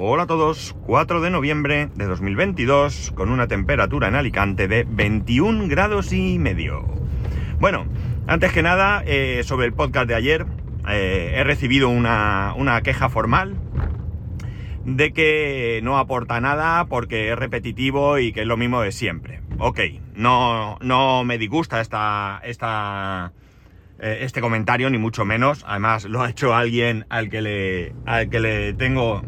Hola 0.00 0.22
a 0.22 0.26
todos, 0.28 0.76
4 0.86 1.20
de 1.20 1.28
noviembre 1.28 1.88
de 1.96 2.04
2022 2.04 3.10
con 3.16 3.30
una 3.30 3.48
temperatura 3.48 4.06
en 4.06 4.14
Alicante 4.14 4.68
de 4.68 4.86
21 4.88 5.66
grados 5.66 6.12
y 6.12 6.38
medio. 6.38 6.84
Bueno, 7.58 7.84
antes 8.28 8.52
que 8.52 8.62
nada, 8.62 9.02
eh, 9.04 9.42
sobre 9.42 9.66
el 9.66 9.72
podcast 9.72 10.06
de 10.06 10.14
ayer, 10.14 10.46
eh, 10.88 11.32
he 11.34 11.42
recibido 11.42 11.88
una, 11.88 12.54
una 12.56 12.80
queja 12.82 13.08
formal 13.08 13.56
de 14.84 15.12
que 15.12 15.80
no 15.82 15.98
aporta 15.98 16.40
nada 16.40 16.84
porque 16.84 17.32
es 17.32 17.36
repetitivo 17.36 18.20
y 18.20 18.32
que 18.32 18.42
es 18.42 18.46
lo 18.46 18.56
mismo 18.56 18.80
de 18.80 18.92
siempre. 18.92 19.40
Ok, 19.58 19.80
no, 20.14 20.78
no 20.80 21.24
me 21.24 21.38
disgusta 21.38 21.80
esta, 21.80 22.40
esta, 22.44 23.32
eh, 23.98 24.18
este 24.20 24.40
comentario, 24.40 24.90
ni 24.90 24.98
mucho 24.98 25.24
menos. 25.24 25.64
Además, 25.66 26.04
lo 26.04 26.22
ha 26.22 26.30
hecho 26.30 26.54
alguien 26.54 27.04
al 27.08 27.28
que 27.30 27.42
le, 27.42 27.94
al 28.06 28.30
que 28.30 28.38
le 28.38 28.74
tengo 28.74 29.24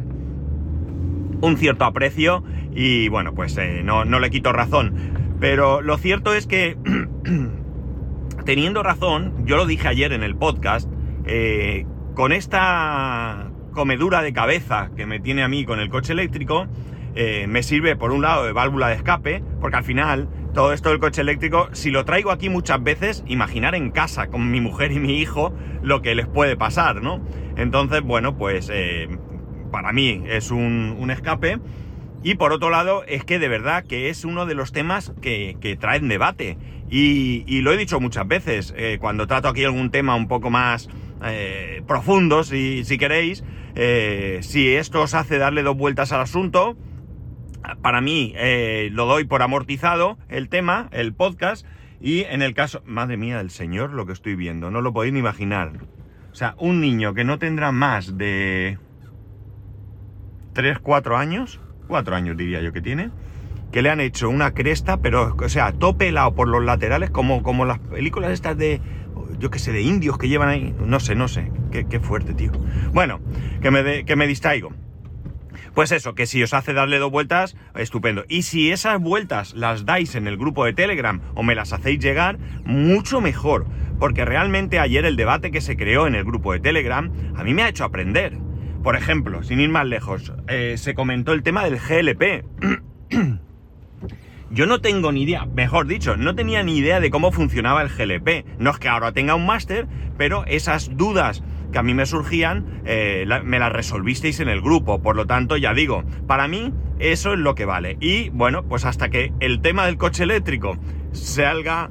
un 1.40 1.56
cierto 1.56 1.84
aprecio 1.84 2.44
y 2.72 3.08
bueno, 3.08 3.34
pues 3.34 3.56
eh, 3.58 3.82
no, 3.84 4.04
no 4.04 4.20
le 4.20 4.30
quito 4.30 4.52
razón. 4.52 4.94
Pero 5.40 5.80
lo 5.80 5.96
cierto 5.98 6.34
es 6.34 6.46
que, 6.46 6.76
teniendo 8.44 8.82
razón, 8.82 9.46
yo 9.46 9.56
lo 9.56 9.66
dije 9.66 9.88
ayer 9.88 10.12
en 10.12 10.22
el 10.22 10.36
podcast, 10.36 10.90
eh, 11.24 11.86
con 12.14 12.32
esta 12.32 13.50
comedura 13.72 14.22
de 14.22 14.32
cabeza 14.32 14.90
que 14.96 15.06
me 15.06 15.20
tiene 15.20 15.42
a 15.42 15.48
mí 15.48 15.64
con 15.64 15.80
el 15.80 15.88
coche 15.88 16.12
eléctrico, 16.12 16.66
eh, 17.14 17.46
me 17.48 17.62
sirve 17.62 17.96
por 17.96 18.12
un 18.12 18.22
lado 18.22 18.44
de 18.44 18.52
válvula 18.52 18.88
de 18.88 18.94
escape, 18.94 19.42
porque 19.60 19.78
al 19.78 19.84
final 19.84 20.28
todo 20.54 20.72
esto 20.72 20.90
del 20.90 20.98
coche 20.98 21.22
eléctrico, 21.22 21.68
si 21.72 21.90
lo 21.90 22.04
traigo 22.04 22.30
aquí 22.30 22.48
muchas 22.48 22.82
veces, 22.82 23.24
imaginar 23.26 23.74
en 23.74 23.90
casa 23.90 24.28
con 24.28 24.50
mi 24.50 24.60
mujer 24.60 24.92
y 24.92 24.98
mi 24.98 25.18
hijo 25.18 25.54
lo 25.82 26.02
que 26.02 26.14
les 26.14 26.26
puede 26.26 26.56
pasar, 26.56 27.02
¿no? 27.02 27.20
Entonces, 27.56 28.02
bueno, 28.02 28.36
pues 28.36 28.70
para 29.70 29.92
mí 29.92 30.22
es 30.26 30.50
un, 30.50 31.10
escape. 31.10 31.58
Y 32.22 32.34
por 32.34 32.52
otro 32.52 32.68
lado, 32.68 33.02
es 33.04 33.24
que 33.24 33.38
de 33.38 33.48
verdad 33.48 33.84
que 33.84 34.10
es 34.10 34.24
uno 34.24 34.44
de 34.44 34.54
los 34.54 34.72
temas 34.72 35.12
que, 35.22 35.78
traen 35.80 36.08
debate. 36.08 36.58
Y, 36.90 37.60
lo 37.62 37.72
he 37.72 37.76
dicho 37.76 38.00
muchas 38.00 38.26
veces, 38.28 38.74
eh, 38.76 38.98
cuando 39.00 39.26
trato 39.26 39.48
aquí 39.48 39.64
algún 39.64 39.90
tema 39.90 40.14
un 40.16 40.28
poco 40.28 40.50
más 40.50 40.88
eh, 41.24 41.82
profundo, 41.86 42.44
si, 42.44 42.84
queréis, 42.98 43.44
eh, 43.74 44.40
si 44.42 44.74
esto 44.74 45.02
os 45.02 45.14
hace 45.14 45.38
darle 45.38 45.62
dos 45.62 45.76
vueltas 45.76 46.12
al 46.12 46.20
asunto, 46.20 46.76
para 47.82 48.00
mí 48.00 48.34
lo 48.90 49.06
doy 49.06 49.24
por 49.24 49.42
amortizado 49.42 50.18
el 50.28 50.48
tema, 50.48 50.88
el 50.92 51.14
podcast, 51.14 51.66
y 52.00 52.24
en 52.24 52.42
el 52.42 52.54
caso, 52.54 52.82
madre 52.86 53.16
mía 53.18 53.38
del 53.38 53.50
Señor, 53.50 53.92
lo 53.92 54.06
que 54.06 54.12
estoy 54.12 54.34
viendo, 54.34 54.70
no 54.70 54.80
lo 54.80 54.92
podéis 54.92 55.12
ni 55.12 55.20
imaginar. 55.20 55.72
O 56.32 56.34
sea, 56.34 56.54
un 56.58 56.80
niño 56.80 57.12
que 57.12 57.24
no 57.24 57.38
tendrá 57.38 57.72
más 57.72 58.16
de 58.16 58.78
3, 60.52 60.78
4 60.80 61.16
años, 61.16 61.60
4 61.88 62.16
años 62.16 62.36
diría 62.36 62.60
yo 62.60 62.72
que 62.72 62.80
tiene, 62.80 63.10
que 63.72 63.82
le 63.82 63.90
han 63.90 64.00
hecho 64.00 64.28
una 64.28 64.52
cresta, 64.52 64.98
pero, 64.98 65.36
o 65.38 65.48
sea, 65.48 65.72
tope 65.72 66.06
pelado 66.06 66.34
por 66.34 66.48
los 66.48 66.64
laterales, 66.64 67.10
como, 67.10 67.42
como 67.42 67.64
las 67.64 67.78
películas 67.78 68.32
estas 68.32 68.56
de, 68.56 68.80
yo 69.38 69.50
qué 69.50 69.58
sé, 69.58 69.72
de 69.72 69.82
indios 69.82 70.18
que 70.18 70.28
llevan 70.28 70.48
ahí, 70.48 70.74
no 70.78 71.00
sé, 71.00 71.14
no 71.14 71.28
sé, 71.28 71.50
qué, 71.70 72.00
fuerte, 72.00 72.34
tío. 72.34 72.52
Bueno, 72.92 73.20
que 73.60 73.70
me, 73.70 74.04
que 74.04 74.16
me 74.16 74.26
distraigo. 74.26 74.72
Pues 75.74 75.92
eso, 75.92 76.14
que 76.14 76.26
si 76.26 76.42
os 76.42 76.52
hace 76.52 76.72
darle 76.72 76.98
dos 76.98 77.12
vueltas, 77.12 77.56
estupendo. 77.76 78.24
Y 78.28 78.42
si 78.42 78.72
esas 78.72 79.00
vueltas 79.00 79.54
las 79.54 79.84
dais 79.84 80.14
en 80.16 80.26
el 80.26 80.36
grupo 80.36 80.64
de 80.64 80.72
Telegram 80.72 81.20
o 81.34 81.42
me 81.42 81.54
las 81.54 81.72
hacéis 81.72 82.00
llegar, 82.00 82.38
mucho 82.64 83.20
mejor. 83.20 83.66
Porque 83.98 84.24
realmente 84.24 84.78
ayer 84.78 85.04
el 85.04 85.16
debate 85.16 85.50
que 85.50 85.60
se 85.60 85.76
creó 85.76 86.06
en 86.06 86.14
el 86.14 86.24
grupo 86.24 86.52
de 86.52 86.60
Telegram 86.60 87.12
a 87.36 87.44
mí 87.44 87.54
me 87.54 87.62
ha 87.62 87.68
hecho 87.68 87.84
aprender. 87.84 88.49
Por 88.82 88.96
ejemplo, 88.96 89.42
sin 89.42 89.60
ir 89.60 89.68
más 89.68 89.86
lejos, 89.86 90.32
eh, 90.48 90.76
se 90.78 90.94
comentó 90.94 91.32
el 91.32 91.42
tema 91.42 91.64
del 91.64 91.78
GLP. 91.78 92.44
Yo 94.50 94.66
no 94.66 94.80
tengo 94.80 95.12
ni 95.12 95.22
idea, 95.22 95.46
mejor 95.46 95.86
dicho, 95.86 96.16
no 96.16 96.34
tenía 96.34 96.62
ni 96.64 96.76
idea 96.76 96.98
de 96.98 97.10
cómo 97.10 97.30
funcionaba 97.30 97.82
el 97.82 97.88
GLP. 97.88 98.46
No 98.58 98.70
es 98.70 98.78
que 98.78 98.88
ahora 98.88 99.12
tenga 99.12 99.36
un 99.36 99.46
máster, 99.46 99.86
pero 100.18 100.44
esas 100.46 100.96
dudas 100.96 101.44
que 101.70 101.78
a 101.78 101.82
mí 101.82 101.94
me 101.94 102.04
surgían, 102.04 102.82
eh, 102.84 103.26
me 103.44 103.58
las 103.58 103.72
resolvisteis 103.72 104.40
en 104.40 104.48
el 104.48 104.60
grupo. 104.60 105.02
Por 105.02 105.14
lo 105.14 105.26
tanto, 105.26 105.56
ya 105.56 105.72
digo, 105.72 106.04
para 106.26 106.48
mí 106.48 106.72
eso 106.98 107.34
es 107.34 107.38
lo 107.38 107.54
que 107.54 107.64
vale. 107.64 107.96
Y 108.00 108.30
bueno, 108.30 108.64
pues 108.64 108.84
hasta 108.84 109.08
que 109.08 109.32
el 109.40 109.60
tema 109.60 109.86
del 109.86 109.98
coche 109.98 110.24
eléctrico 110.24 110.78
salga 111.12 111.90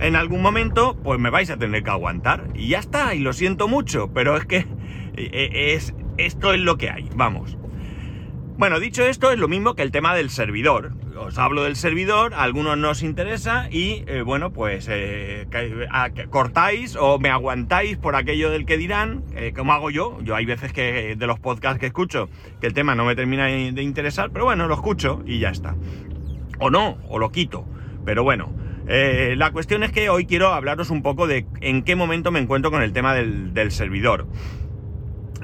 en 0.00 0.16
algún 0.16 0.42
momento, 0.42 0.96
pues 1.02 1.20
me 1.20 1.30
vais 1.30 1.50
a 1.50 1.58
tener 1.58 1.82
que 1.82 1.90
aguantar. 1.90 2.48
Y 2.54 2.68
ya 2.68 2.78
está, 2.78 3.14
y 3.14 3.20
lo 3.20 3.32
siento 3.32 3.68
mucho, 3.68 4.10
pero 4.12 4.36
es 4.36 4.46
que 4.46 4.66
eh, 5.16 5.74
es, 5.74 5.94
esto 6.26 6.52
es 6.52 6.60
lo 6.60 6.76
que 6.76 6.90
hay, 6.90 7.08
vamos. 7.14 7.56
Bueno, 8.60 8.78
dicho 8.78 9.02
esto, 9.06 9.30
es 9.30 9.38
lo 9.38 9.48
mismo 9.48 9.74
que 9.74 9.80
el 9.80 9.90
tema 9.90 10.14
del 10.14 10.28
servidor. 10.28 10.92
Os 11.16 11.38
hablo 11.38 11.62
del 11.62 11.76
servidor, 11.76 12.34
a 12.34 12.42
algunos 12.42 12.76
no 12.76 12.90
os 12.90 13.02
interesa 13.02 13.68
y, 13.70 14.04
eh, 14.06 14.20
bueno, 14.20 14.52
pues 14.52 14.86
eh, 14.90 15.46
cortáis 16.28 16.94
o 16.94 17.18
me 17.18 17.30
aguantáis 17.30 17.96
por 17.96 18.16
aquello 18.16 18.50
del 18.50 18.66
que 18.66 18.76
dirán, 18.76 19.24
eh, 19.34 19.54
como 19.56 19.72
hago 19.72 19.90
yo. 19.90 20.18
Yo 20.22 20.36
hay 20.36 20.44
veces 20.44 20.74
que 20.74 21.16
de 21.16 21.26
los 21.26 21.40
podcasts 21.40 21.80
que 21.80 21.86
escucho 21.86 22.28
que 22.60 22.66
el 22.66 22.74
tema 22.74 22.94
no 22.94 23.06
me 23.06 23.16
termina 23.16 23.46
de 23.46 23.82
interesar, 23.82 24.30
pero 24.30 24.44
bueno, 24.44 24.68
lo 24.68 24.74
escucho 24.74 25.22
y 25.24 25.38
ya 25.38 25.48
está. 25.48 25.74
O 26.58 26.68
no, 26.68 26.98
o 27.08 27.18
lo 27.18 27.32
quito. 27.32 27.64
Pero 28.04 28.24
bueno, 28.24 28.52
la 28.86 29.52
cuestión 29.52 29.84
es 29.84 29.92
que 29.92 30.10
hoy 30.10 30.26
quiero 30.26 30.48
hablaros 30.48 30.90
un 30.90 31.02
poco 31.02 31.26
de 31.26 31.46
en 31.62 31.82
qué 31.82 31.96
momento 31.96 32.30
me 32.30 32.40
encuentro 32.40 32.70
con 32.70 32.82
el 32.82 32.92
tema 32.92 33.14
del 33.14 33.72
servidor. 33.72 34.26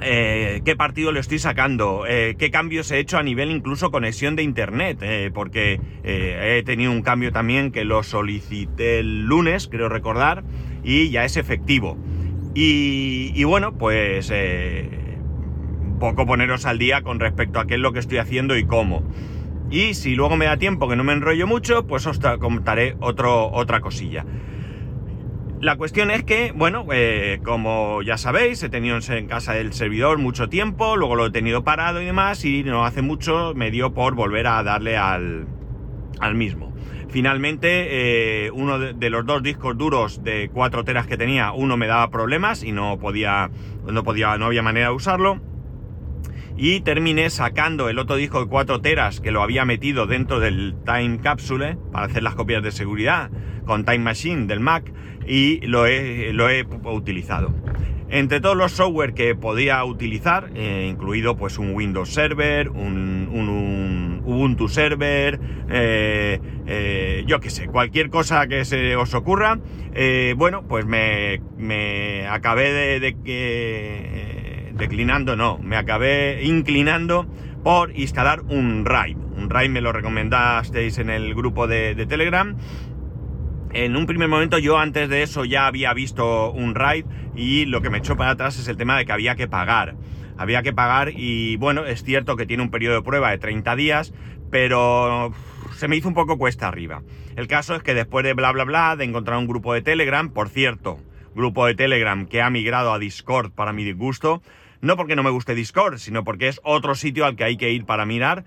Eh, 0.02 0.60
qué 0.64 0.76
partido 0.76 1.10
le 1.10 1.20
estoy 1.20 1.38
sacando, 1.38 2.04
eh, 2.06 2.36
qué 2.38 2.50
cambios 2.50 2.90
he 2.90 2.98
hecho 2.98 3.16
a 3.16 3.22
nivel 3.22 3.50
incluso 3.50 3.90
conexión 3.90 4.36
de 4.36 4.42
internet, 4.42 4.98
eh, 5.00 5.30
porque 5.32 5.80
he 6.04 6.62
tenido 6.64 6.92
un 6.92 7.02
cambio 7.02 7.32
también 7.32 7.72
que 7.72 7.84
lo 7.84 8.02
solicité 8.02 8.98
el 8.98 9.24
lunes, 9.24 9.68
creo 9.68 9.88
recordar, 9.88 10.44
y 10.84 11.10
ya 11.10 11.24
es 11.24 11.36
efectivo. 11.36 11.96
Y, 12.54 13.42
bueno, 13.44 13.76
pues 13.76 14.32
poco 15.98 16.26
poneros 16.26 16.66
al 16.66 16.78
día 16.78 17.02
con 17.02 17.20
respecto 17.20 17.58
a 17.58 17.66
qué 17.66 17.74
es 17.74 17.80
lo 17.80 17.92
que 17.92 17.98
estoy 17.98 18.18
haciendo 18.18 18.56
y 18.56 18.64
cómo. 18.64 19.02
Y 19.70 19.94
si 19.94 20.14
luego 20.14 20.36
me 20.36 20.44
da 20.44 20.56
tiempo 20.56 20.88
que 20.88 20.96
no 20.96 21.04
me 21.04 21.12
enrollo 21.12 21.46
mucho, 21.46 21.86
pues 21.86 22.06
os 22.06 22.18
contaré 22.38 22.96
otro, 23.00 23.50
otra 23.50 23.80
cosilla. 23.80 24.24
La 25.60 25.76
cuestión 25.76 26.10
es 26.10 26.22
que, 26.22 26.52
bueno, 26.52 26.86
eh, 26.92 27.40
como 27.42 28.02
ya 28.02 28.18
sabéis, 28.18 28.62
he 28.62 28.68
tenido 28.68 28.98
en 29.08 29.26
casa 29.26 29.54
del 29.54 29.72
servidor 29.72 30.18
mucho 30.18 30.50
tiempo, 30.50 30.96
luego 30.96 31.16
lo 31.16 31.26
he 31.26 31.30
tenido 31.30 31.64
parado 31.64 32.02
y 32.02 32.04
demás, 32.04 32.44
y 32.44 32.62
no 32.62 32.84
hace 32.84 33.00
mucho 33.00 33.54
me 33.54 33.70
dio 33.70 33.94
por 33.94 34.14
volver 34.14 34.46
a 34.46 34.62
darle 34.62 34.98
al, 34.98 35.46
al 36.20 36.34
mismo. 36.34 36.74
Finalmente, 37.08 38.46
eh, 38.46 38.50
uno 38.50 38.78
de, 38.78 39.10
los 39.10 39.24
dos 39.24 39.42
discos 39.42 39.78
duros 39.78 40.22
de 40.22 40.50
4 40.52 40.84
teras 40.84 41.06
que 41.06 41.16
tenía, 41.16 41.52
uno 41.52 41.78
me 41.78 41.86
daba 41.86 42.10
problemas 42.10 42.62
y 42.62 42.72
no 42.72 42.98
podía, 42.98 43.50
no 43.86 44.04
podía, 44.04 44.36
no 44.36 44.46
había 44.46 44.62
manera 44.62 44.88
de 44.88 44.94
usarlo. 44.94 45.40
Y 46.56 46.80
terminé 46.80 47.28
sacando 47.30 47.88
el 47.88 47.98
otro 47.98 48.16
disco 48.16 48.40
de 48.40 48.48
4 48.48 48.80
teras 48.80 49.20
que 49.20 49.30
lo 49.30 49.42
había 49.42 49.64
metido 49.64 50.06
dentro 50.06 50.40
del 50.40 50.74
Time 50.86 51.18
Capsule 51.18 51.76
para 51.92 52.06
hacer 52.06 52.22
las 52.22 52.34
copias 52.34 52.62
de 52.62 52.72
seguridad 52.72 53.30
con 53.66 53.84
Time 53.84 53.98
Machine 53.98 54.46
del 54.46 54.60
Mac 54.60 54.90
y 55.26 55.60
lo 55.66 55.86
he, 55.86 56.32
lo 56.32 56.48
he 56.48 56.64
utilizado. 56.84 57.52
Entre 58.08 58.40
todos 58.40 58.56
los 58.56 58.70
software 58.70 59.14
que 59.14 59.34
podía 59.34 59.84
utilizar, 59.84 60.50
eh, 60.54 60.86
incluido 60.88 61.36
pues 61.36 61.58
un 61.58 61.74
Windows 61.74 62.08
Server, 62.08 62.68
un, 62.68 64.22
Ubuntu 64.24 64.68
Server, 64.68 65.40
eh, 65.68 66.40
eh, 66.66 67.24
yo 67.26 67.40
qué 67.40 67.50
sé, 67.50 67.66
cualquier 67.66 68.10
cosa 68.10 68.46
que 68.46 68.64
se 68.64 68.96
os 68.96 69.14
ocurra, 69.14 69.58
bueno, 70.36 70.66
pues 70.68 70.84
me, 70.86 71.40
me 71.56 72.26
acabé 72.26 72.72
de, 72.72 73.00
de, 73.00 73.16
declinando, 74.76 75.36
no, 75.36 75.58
me 75.58 75.76
acabé 75.76 76.44
inclinando 76.44 77.26
por 77.62 77.96
instalar 77.98 78.42
un 78.42 78.84
RAID. 78.84 79.16
Un 79.16 79.50
RAID 79.50 79.70
me 79.70 79.80
lo 79.80 79.92
recomendasteis 79.92 80.98
en 80.98 81.10
el 81.10 81.34
grupo 81.34 81.66
de, 81.66 82.06
Telegram 82.06 82.56
en 83.72 83.96
un 83.96 84.06
primer 84.06 84.28
momento 84.28 84.58
yo 84.58 84.78
antes 84.78 85.08
de 85.08 85.22
eso 85.22 85.44
ya 85.44 85.66
había 85.66 85.92
visto 85.92 86.50
un 86.50 86.74
raid 86.74 87.04
y 87.34 87.66
lo 87.66 87.82
que 87.82 87.90
me 87.90 87.98
echó 87.98 88.16
para 88.16 88.30
atrás 88.30 88.58
es 88.58 88.68
el 88.68 88.76
tema 88.76 88.96
de 88.96 89.04
que 89.04 89.12
había 89.12 89.34
que 89.34 89.48
pagar. 89.48 89.96
Había 90.38 90.62
que 90.62 90.72
pagar 90.72 91.10
y 91.14 91.56
bueno, 91.56 91.84
es 91.84 92.02
cierto 92.02 92.36
que 92.36 92.46
tiene 92.46 92.62
un 92.62 92.70
periodo 92.70 92.94
de 92.96 93.02
prueba 93.02 93.30
de 93.30 93.38
30 93.38 93.76
días, 93.76 94.14
pero 94.50 95.32
se 95.74 95.88
me 95.88 95.96
hizo 95.96 96.08
un 96.08 96.14
poco 96.14 96.38
cuesta 96.38 96.68
arriba. 96.68 97.02
El 97.36 97.48
caso 97.48 97.74
es 97.74 97.82
que 97.82 97.92
después 97.92 98.24
de 98.24 98.32
bla 98.32 98.52
bla 98.52 98.64
bla, 98.64 98.96
de 98.96 99.04
encontrar 99.04 99.38
un 99.38 99.46
grupo 99.46 99.74
de 99.74 99.82
Telegram, 99.82 100.30
por 100.30 100.48
cierto, 100.48 100.98
grupo 101.34 101.66
de 101.66 101.74
Telegram 101.74 102.26
que 102.26 102.40
ha 102.40 102.48
migrado 102.48 102.92
a 102.92 102.98
Discord 102.98 103.50
para 103.50 103.74
mi 103.74 103.84
disgusto, 103.84 104.42
no 104.80 104.96
porque 104.96 105.16
no 105.16 105.22
me 105.22 105.30
guste 105.30 105.54
Discord, 105.54 105.98
sino 105.98 106.24
porque 106.24 106.48
es 106.48 106.60
otro 106.64 106.94
sitio 106.94 107.24
al 107.24 107.36
que 107.36 107.44
hay 107.44 107.56
que 107.56 107.72
ir 107.72 107.84
para 107.84 108.06
mirar 108.06 108.44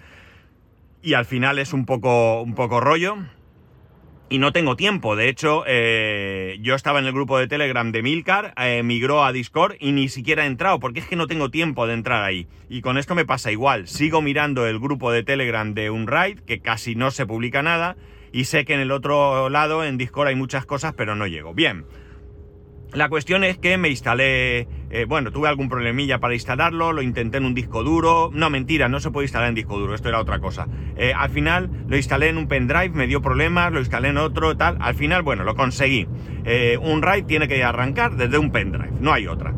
y 1.01 1.13
al 1.13 1.25
final 1.25 1.59
es 1.59 1.73
un 1.73 1.85
poco, 1.85 2.41
un 2.41 2.55
poco 2.55 2.79
rollo 2.79 3.17
y 4.29 4.37
no 4.37 4.51
tengo 4.51 4.75
tiempo. 4.75 5.15
De 5.15 5.27
hecho, 5.27 5.63
eh, 5.65 6.57
yo 6.61 6.75
estaba 6.75 6.99
en 6.99 7.05
el 7.05 7.13
grupo 7.13 7.39
de 7.39 7.47
Telegram 7.47 7.91
de 7.91 8.03
Milcar, 8.03 8.53
eh, 8.57 8.83
migró 8.83 9.23
a 9.23 9.31
Discord 9.31 9.75
y 9.79 9.91
ni 9.91 10.07
siquiera 10.07 10.43
he 10.43 10.47
entrado, 10.47 10.79
porque 10.79 10.99
es 10.99 11.07
que 11.07 11.15
no 11.15 11.27
tengo 11.27 11.49
tiempo 11.49 11.87
de 11.87 11.93
entrar 11.93 12.23
ahí. 12.23 12.47
Y 12.69 12.81
con 12.81 12.97
esto 12.97 13.15
me 13.15 13.25
pasa 13.25 13.51
igual. 13.51 13.87
Sigo 13.87 14.21
mirando 14.21 14.67
el 14.67 14.79
grupo 14.79 15.11
de 15.11 15.23
Telegram 15.23 15.73
de 15.73 15.89
Unride, 15.89 16.43
que 16.45 16.59
casi 16.59 16.95
no 16.95 17.11
se 17.11 17.25
publica 17.25 17.63
nada, 17.63 17.95
y 18.31 18.45
sé 18.45 18.65
que 18.65 18.75
en 18.75 18.79
el 18.81 18.91
otro 18.91 19.49
lado, 19.49 19.83
en 19.83 19.97
Discord, 19.97 20.27
hay 20.27 20.35
muchas 20.35 20.65
cosas, 20.65 20.93
pero 20.95 21.15
no 21.15 21.25
llego. 21.25 21.53
Bien. 21.53 21.85
La 22.93 23.07
cuestión 23.07 23.43
es 23.43 23.59
que 23.59 23.77
me 23.77 23.89
instalé, 23.89 24.67
eh, 24.89 25.05
bueno, 25.07 25.31
tuve 25.31 25.47
algún 25.47 25.69
problemilla 25.69 26.19
para 26.19 26.33
instalarlo, 26.33 26.91
lo 26.91 27.03
intenté 27.03 27.37
en 27.37 27.45
un 27.45 27.53
disco 27.53 27.83
duro, 27.83 28.31
no 28.33 28.49
mentira, 28.49 28.89
no 28.89 28.99
se 28.99 29.11
puede 29.11 29.25
instalar 29.25 29.49
en 29.49 29.53
disco 29.53 29.77
duro, 29.77 29.93
esto 29.93 30.09
era 30.09 30.19
otra 30.19 30.39
cosa. 30.39 30.67
Eh, 30.97 31.13
al 31.15 31.29
final 31.29 31.69
lo 31.87 31.97
instalé 31.97 32.29
en 32.29 32.39
un 32.39 32.47
pendrive, 32.47 32.89
me 32.89 33.05
dio 33.05 33.21
problemas, 33.21 33.71
lo 33.71 33.79
instalé 33.79 34.07
en 34.07 34.17
otro, 34.17 34.57
tal, 34.57 34.77
al 34.81 34.95
final, 34.95 35.21
bueno, 35.21 35.43
lo 35.43 35.55
conseguí. 35.55 36.07
Eh, 36.45 36.79
un 36.81 37.03
RAID 37.03 37.25
tiene 37.25 37.47
que 37.47 37.63
arrancar 37.63 38.15
desde 38.15 38.39
un 38.39 38.51
pendrive, 38.51 38.93
no 38.99 39.13
hay 39.13 39.27
otra. 39.27 39.53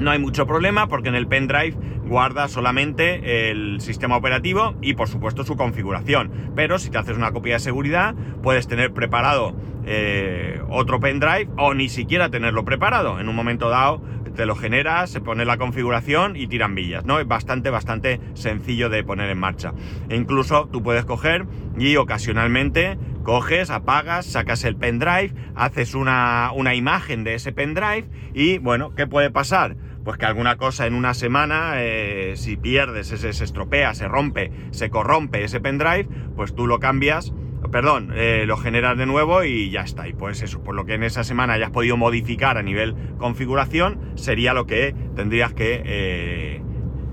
No 0.00 0.10
hay 0.10 0.18
mucho 0.18 0.46
problema 0.46 0.88
porque 0.88 1.10
en 1.10 1.14
el 1.14 1.26
pendrive 1.26 1.76
guarda 2.06 2.48
solamente 2.48 3.50
el 3.50 3.82
sistema 3.82 4.16
operativo 4.16 4.74
y 4.80 4.94
por 4.94 5.08
supuesto 5.08 5.44
su 5.44 5.58
configuración. 5.58 6.52
Pero 6.56 6.78
si 6.78 6.88
te 6.88 6.96
haces 6.96 7.18
una 7.18 7.32
copia 7.32 7.54
de 7.54 7.60
seguridad, 7.60 8.14
puedes 8.42 8.66
tener 8.66 8.94
preparado 8.94 9.54
eh, 9.84 10.62
otro 10.70 11.00
pendrive 11.00 11.50
o 11.58 11.74
ni 11.74 11.90
siquiera 11.90 12.30
tenerlo 12.30 12.64
preparado. 12.64 13.20
En 13.20 13.28
un 13.28 13.36
momento 13.36 13.68
dado 13.68 14.02
te 14.34 14.46
lo 14.46 14.56
generas, 14.56 15.10
se 15.10 15.20
pone 15.20 15.44
la 15.44 15.58
configuración 15.58 16.34
y 16.34 16.46
tiran 16.46 16.74
villas, 16.74 17.04
¿no? 17.04 17.20
Es 17.20 17.28
bastante, 17.28 17.68
bastante 17.68 18.20
sencillo 18.32 18.88
de 18.88 19.04
poner 19.04 19.28
en 19.28 19.38
marcha. 19.38 19.74
E 20.08 20.16
incluso 20.16 20.66
tú 20.72 20.82
puedes 20.82 21.04
coger 21.04 21.44
y 21.78 21.96
ocasionalmente 21.96 22.96
coges, 23.22 23.70
apagas, 23.70 24.24
sacas 24.24 24.64
el 24.64 24.76
pendrive, 24.76 25.34
haces 25.54 25.94
una, 25.94 26.52
una 26.54 26.74
imagen 26.74 27.22
de 27.22 27.34
ese 27.34 27.52
pendrive 27.52 28.08
y 28.32 28.58
bueno, 28.58 28.94
¿qué 28.94 29.06
puede 29.06 29.30
pasar? 29.30 29.76
Pues 30.04 30.16
que 30.16 30.26
alguna 30.26 30.56
cosa 30.56 30.86
en 30.86 30.94
una 30.94 31.14
semana, 31.14 31.74
eh, 31.76 32.32
si 32.36 32.56
pierdes, 32.56 33.08
se, 33.08 33.28
estropea, 33.28 33.94
se 33.94 34.08
rompe, 34.08 34.50
se 34.70 34.90
corrompe 34.90 35.44
ese 35.44 35.60
pendrive, 35.60 36.08
pues 36.36 36.54
tú 36.54 36.66
lo 36.66 36.80
cambias, 36.80 37.32
perdón, 37.70 38.12
eh, 38.14 38.44
lo 38.46 38.56
generas 38.56 38.96
de 38.96 39.06
nuevo 39.06 39.44
y 39.44 39.70
ya 39.70 39.82
está. 39.82 40.08
Y 40.08 40.14
pues 40.14 40.42
eso, 40.42 40.62
por 40.62 40.74
lo 40.74 40.86
que 40.86 40.94
en 40.94 41.02
esa 41.02 41.22
semana 41.22 41.54
hayas 41.54 41.70
podido 41.70 41.96
modificar 41.96 42.56
a 42.56 42.62
nivel 42.62 42.94
configuración, 43.18 44.00
sería 44.14 44.54
lo 44.54 44.66
que 44.66 44.94
tendrías 45.14 45.52
que, 45.52 45.82
eh, 45.84 46.62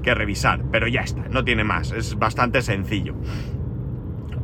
que 0.02 0.16
revisar. 0.16 0.64
Pero 0.72 0.88
ya 0.88 1.02
está, 1.02 1.28
no 1.30 1.44
tiene 1.44 1.64
más, 1.64 1.92
es 1.92 2.18
bastante 2.18 2.62
sencillo. 2.62 3.16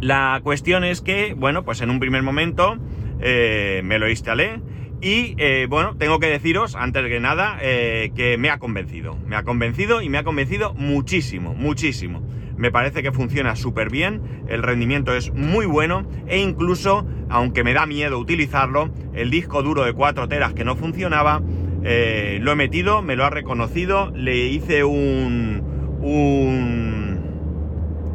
La 0.02 0.42
cuestión 0.44 0.84
es 0.84 1.00
que, 1.00 1.34
bueno, 1.34 1.64
pues 1.64 1.80
en 1.80 1.90
un 1.90 2.00
primer 2.00 2.24
momento 2.24 2.78
me 3.20 4.00
lo 4.00 4.10
instalé 4.10 4.60
y 5.04 5.36
eh, 5.38 5.68
bueno, 5.70 5.98
tengo 5.98 6.18
que 6.20 6.28
deciros, 6.28 6.76
antes 6.76 7.06
que 7.08 7.20
nada, 7.20 7.58
eh, 7.62 8.12
que 8.16 8.38
me 8.38 8.50
ha 8.50 8.58
convencido. 8.58 9.18
Me 9.28 9.36
ha 9.36 9.44
convencido 9.44 10.02
y 10.02 10.08
me 10.08 10.18
ha 10.18 10.24
convencido 10.24 10.74
muchísimo, 10.76 11.54
muchísimo. 11.54 12.26
Me 12.56 12.72
parece 12.72 13.04
que 13.04 13.12
funciona 13.12 13.58
súper 13.58 13.90
bien, 13.90 14.46
el 14.48 14.64
rendimiento 14.64 15.14
es 15.14 15.34
muy 15.34 15.66
bueno 15.66 16.08
e 16.28 16.40
incluso, 16.40 17.06
aunque 17.30 17.66
me 17.66 17.74
da 17.74 17.86
miedo 17.86 18.18
utilizarlo, 18.18 18.92
el 19.14 19.30
disco 19.30 19.62
duro 19.62 19.84
de 19.84 19.92
4 19.92 20.30
teras 20.30 20.54
que 20.54 20.64
no 20.64 20.78
funcionaba, 20.78 21.42
eh, 21.84 22.40
lo 22.42 22.54
he 22.54 22.56
metido, 22.56 23.02
me 23.02 23.18
lo 23.18 23.26
ha 23.26 23.30
reconocido, 23.30 24.10
le 24.16 24.38
hice 24.38 24.86
un... 24.86 26.00
un 26.00 27.04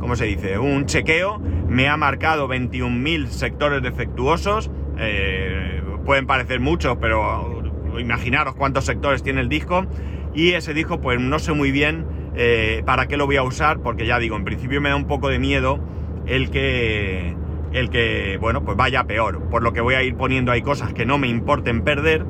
¿Cómo 0.00 0.16
se 0.16 0.24
dice? 0.24 0.58
Un 0.58 0.86
chequeo, 0.86 1.38
me 1.38 1.88
ha 1.88 1.98
marcado 1.98 2.48
21.000 2.48 3.26
sectores 3.26 3.82
defectuosos. 3.82 4.70
Pueden 6.04 6.26
parecer 6.26 6.60
muchos, 6.60 6.98
pero 7.00 7.62
imaginaros 7.98 8.54
cuántos 8.54 8.84
sectores 8.84 9.22
tiene 9.22 9.40
el 9.40 9.48
disco. 9.48 9.86
Y 10.34 10.52
ese 10.52 10.74
disco, 10.74 11.00
pues 11.00 11.20
no 11.20 11.38
sé 11.38 11.52
muy 11.52 11.70
bien 11.70 12.06
eh, 12.36 12.82
para 12.84 13.08
qué 13.08 13.16
lo 13.16 13.26
voy 13.26 13.36
a 13.36 13.42
usar, 13.42 13.80
porque 13.80 14.06
ya 14.06 14.18
digo, 14.18 14.36
en 14.36 14.44
principio 14.44 14.80
me 14.80 14.88
da 14.88 14.96
un 14.96 15.06
poco 15.06 15.28
de 15.28 15.38
miedo 15.38 15.80
el 16.26 16.50
que, 16.50 17.34
el 17.72 17.90
que, 17.90 18.38
bueno, 18.40 18.64
pues 18.64 18.76
vaya 18.76 19.04
peor. 19.04 19.48
Por 19.48 19.62
lo 19.62 19.72
que 19.72 19.80
voy 19.80 19.94
a 19.94 20.02
ir 20.02 20.14
poniendo 20.16 20.52
ahí 20.52 20.62
cosas 20.62 20.92
que 20.92 21.06
no 21.06 21.18
me 21.18 21.28
importen 21.28 21.82
perder, 21.82 22.24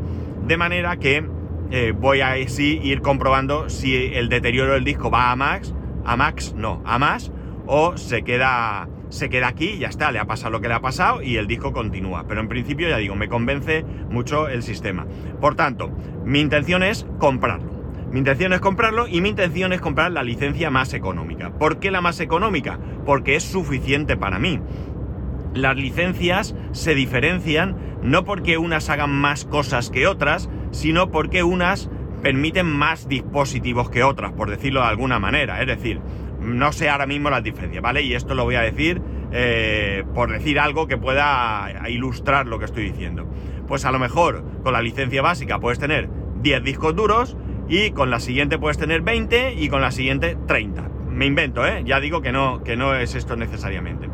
de 0.46 0.56
manera 0.56 0.96
que 0.96 1.24
eh, 1.70 1.92
voy 1.94 2.20
a 2.22 2.34
sí 2.48 2.80
ir 2.82 3.02
comprobando 3.02 3.68
si 3.68 3.94
el 4.14 4.28
deterioro 4.28 4.72
del 4.72 4.84
disco 4.84 5.10
va 5.10 5.30
a 5.30 5.36
max, 5.36 5.74
a 6.04 6.16
max, 6.16 6.54
no, 6.56 6.80
a 6.86 6.98
más, 6.98 7.30
o 7.66 7.96
se 7.98 8.22
queda 8.22 8.88
se 9.08 9.28
queda 9.28 9.48
aquí 9.48 9.70
y 9.70 9.78
ya 9.78 9.88
está, 9.88 10.12
le 10.12 10.18
ha 10.18 10.26
pasado 10.26 10.50
lo 10.50 10.60
que 10.60 10.68
le 10.68 10.74
ha 10.74 10.80
pasado 10.80 11.22
y 11.22 11.36
el 11.36 11.46
disco 11.46 11.72
continúa. 11.72 12.26
Pero 12.28 12.40
en 12.40 12.48
principio, 12.48 12.88
ya 12.88 12.98
digo, 12.98 13.14
me 13.14 13.28
convence 13.28 13.84
mucho 14.10 14.48
el 14.48 14.62
sistema. 14.62 15.06
Por 15.40 15.54
tanto, 15.54 15.90
mi 16.24 16.40
intención 16.40 16.82
es 16.82 17.06
comprarlo. 17.18 17.78
Mi 18.10 18.20
intención 18.20 18.54
es 18.54 18.60
comprarlo 18.60 19.06
y 19.06 19.20
mi 19.20 19.28
intención 19.28 19.72
es 19.72 19.80
comprar 19.80 20.12
la 20.12 20.22
licencia 20.22 20.70
más 20.70 20.94
económica. 20.94 21.50
¿Por 21.50 21.78
qué 21.78 21.90
la 21.90 22.00
más 22.00 22.20
económica? 22.20 22.78
Porque 23.04 23.36
es 23.36 23.44
suficiente 23.44 24.16
para 24.16 24.38
mí. 24.38 24.60
Las 25.54 25.76
licencias 25.76 26.54
se 26.72 26.94
diferencian 26.94 27.76
no 28.02 28.24
porque 28.24 28.58
unas 28.58 28.88
hagan 28.88 29.10
más 29.10 29.44
cosas 29.44 29.90
que 29.90 30.06
otras, 30.06 30.48
sino 30.70 31.10
porque 31.10 31.42
unas 31.42 31.90
permiten 32.22 32.66
más 32.66 33.08
dispositivos 33.08 33.90
que 33.90 34.02
otras, 34.02 34.32
por 34.32 34.50
decirlo 34.50 34.80
de 34.80 34.86
alguna 34.86 35.18
manera. 35.18 35.60
Es 35.60 35.66
decir, 35.66 36.00
no 36.48 36.72
sé 36.72 36.88
ahora 36.88 37.06
mismo 37.06 37.30
las 37.30 37.42
diferencias, 37.42 37.82
¿vale? 37.82 38.02
Y 38.02 38.14
esto 38.14 38.34
lo 38.34 38.44
voy 38.44 38.56
a 38.56 38.62
decir 38.62 39.00
eh, 39.30 40.04
por 40.14 40.30
decir 40.30 40.58
algo 40.58 40.86
que 40.86 40.96
pueda 40.96 41.70
ilustrar 41.88 42.46
lo 42.46 42.58
que 42.58 42.64
estoy 42.64 42.84
diciendo. 42.84 43.28
Pues 43.66 43.84
a 43.84 43.92
lo 43.92 43.98
mejor 43.98 44.44
con 44.62 44.72
la 44.72 44.82
licencia 44.82 45.20
básica 45.22 45.58
puedes 45.60 45.78
tener 45.78 46.08
10 46.40 46.62
discos 46.62 46.96
duros 46.96 47.36
y 47.68 47.90
con 47.90 48.10
la 48.10 48.20
siguiente 48.20 48.58
puedes 48.58 48.78
tener 48.78 49.02
20 49.02 49.54
y 49.54 49.68
con 49.68 49.82
la 49.82 49.90
siguiente 49.90 50.36
30. 50.46 50.88
Me 51.10 51.26
invento, 51.26 51.66
¿eh? 51.66 51.82
Ya 51.84 52.00
digo 52.00 52.22
que 52.22 52.32
no, 52.32 52.62
que 52.62 52.76
no 52.76 52.94
es 52.94 53.14
esto 53.14 53.36
necesariamente. 53.36 54.08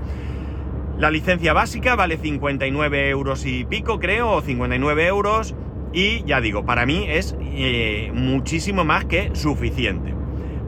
La 0.98 1.10
licencia 1.10 1.52
básica 1.52 1.96
vale 1.96 2.16
59 2.16 3.08
euros 3.10 3.46
y 3.46 3.64
pico, 3.64 3.98
creo, 3.98 4.30
o 4.30 4.40
59 4.40 5.06
euros. 5.06 5.54
Y 5.92 6.24
ya 6.24 6.40
digo, 6.40 6.64
para 6.64 6.86
mí 6.86 7.04
es 7.08 7.36
eh, 7.40 8.10
muchísimo 8.14 8.84
más 8.84 9.04
que 9.04 9.30
suficiente. 9.34 10.13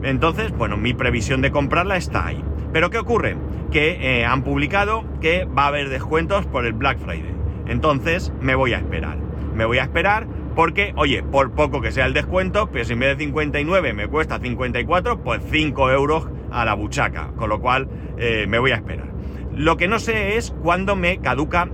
Entonces, 0.03 0.51
bueno, 0.51 0.77
mi 0.77 0.93
previsión 0.93 1.41
de 1.41 1.51
comprarla 1.51 1.97
está 1.97 2.27
ahí. 2.27 2.43
Pero 2.71 2.89
¿qué 2.89 2.99
ocurre? 2.99 3.37
Que 3.71 4.19
eh, 4.19 4.25
han 4.25 4.43
publicado 4.43 5.05
que 5.21 5.45
va 5.45 5.63
a 5.63 5.67
haber 5.67 5.89
descuentos 5.89 6.45
por 6.45 6.65
el 6.65 6.73
Black 6.73 6.99
Friday. 6.99 7.33
Entonces 7.67 8.31
me 8.39 8.55
voy 8.55 8.73
a 8.73 8.77
esperar. 8.77 9.17
Me 9.53 9.65
voy 9.65 9.79
a 9.79 9.83
esperar 9.83 10.27
porque, 10.55 10.93
oye, 10.95 11.23
por 11.23 11.51
poco 11.51 11.81
que 11.81 11.91
sea 11.91 12.05
el 12.05 12.13
descuento, 12.13 12.67
pues 12.71 12.89
en 12.89 12.99
vez 12.99 13.17
de 13.17 13.25
59 13.25 13.93
me 13.93 14.07
cuesta 14.07 14.39
54, 14.39 15.23
pues 15.23 15.41
5 15.49 15.91
euros 15.91 16.27
a 16.51 16.65
la 16.65 16.73
buchaca. 16.73 17.31
Con 17.35 17.49
lo 17.49 17.59
cual 17.59 17.87
eh, 18.17 18.45
me 18.47 18.59
voy 18.59 18.71
a 18.71 18.75
esperar. 18.75 19.07
Lo 19.55 19.77
que 19.77 19.87
no 19.87 19.99
sé 19.99 20.37
es 20.37 20.53
cuándo 20.61 20.95
me 20.95 21.17
caduca 21.19 21.69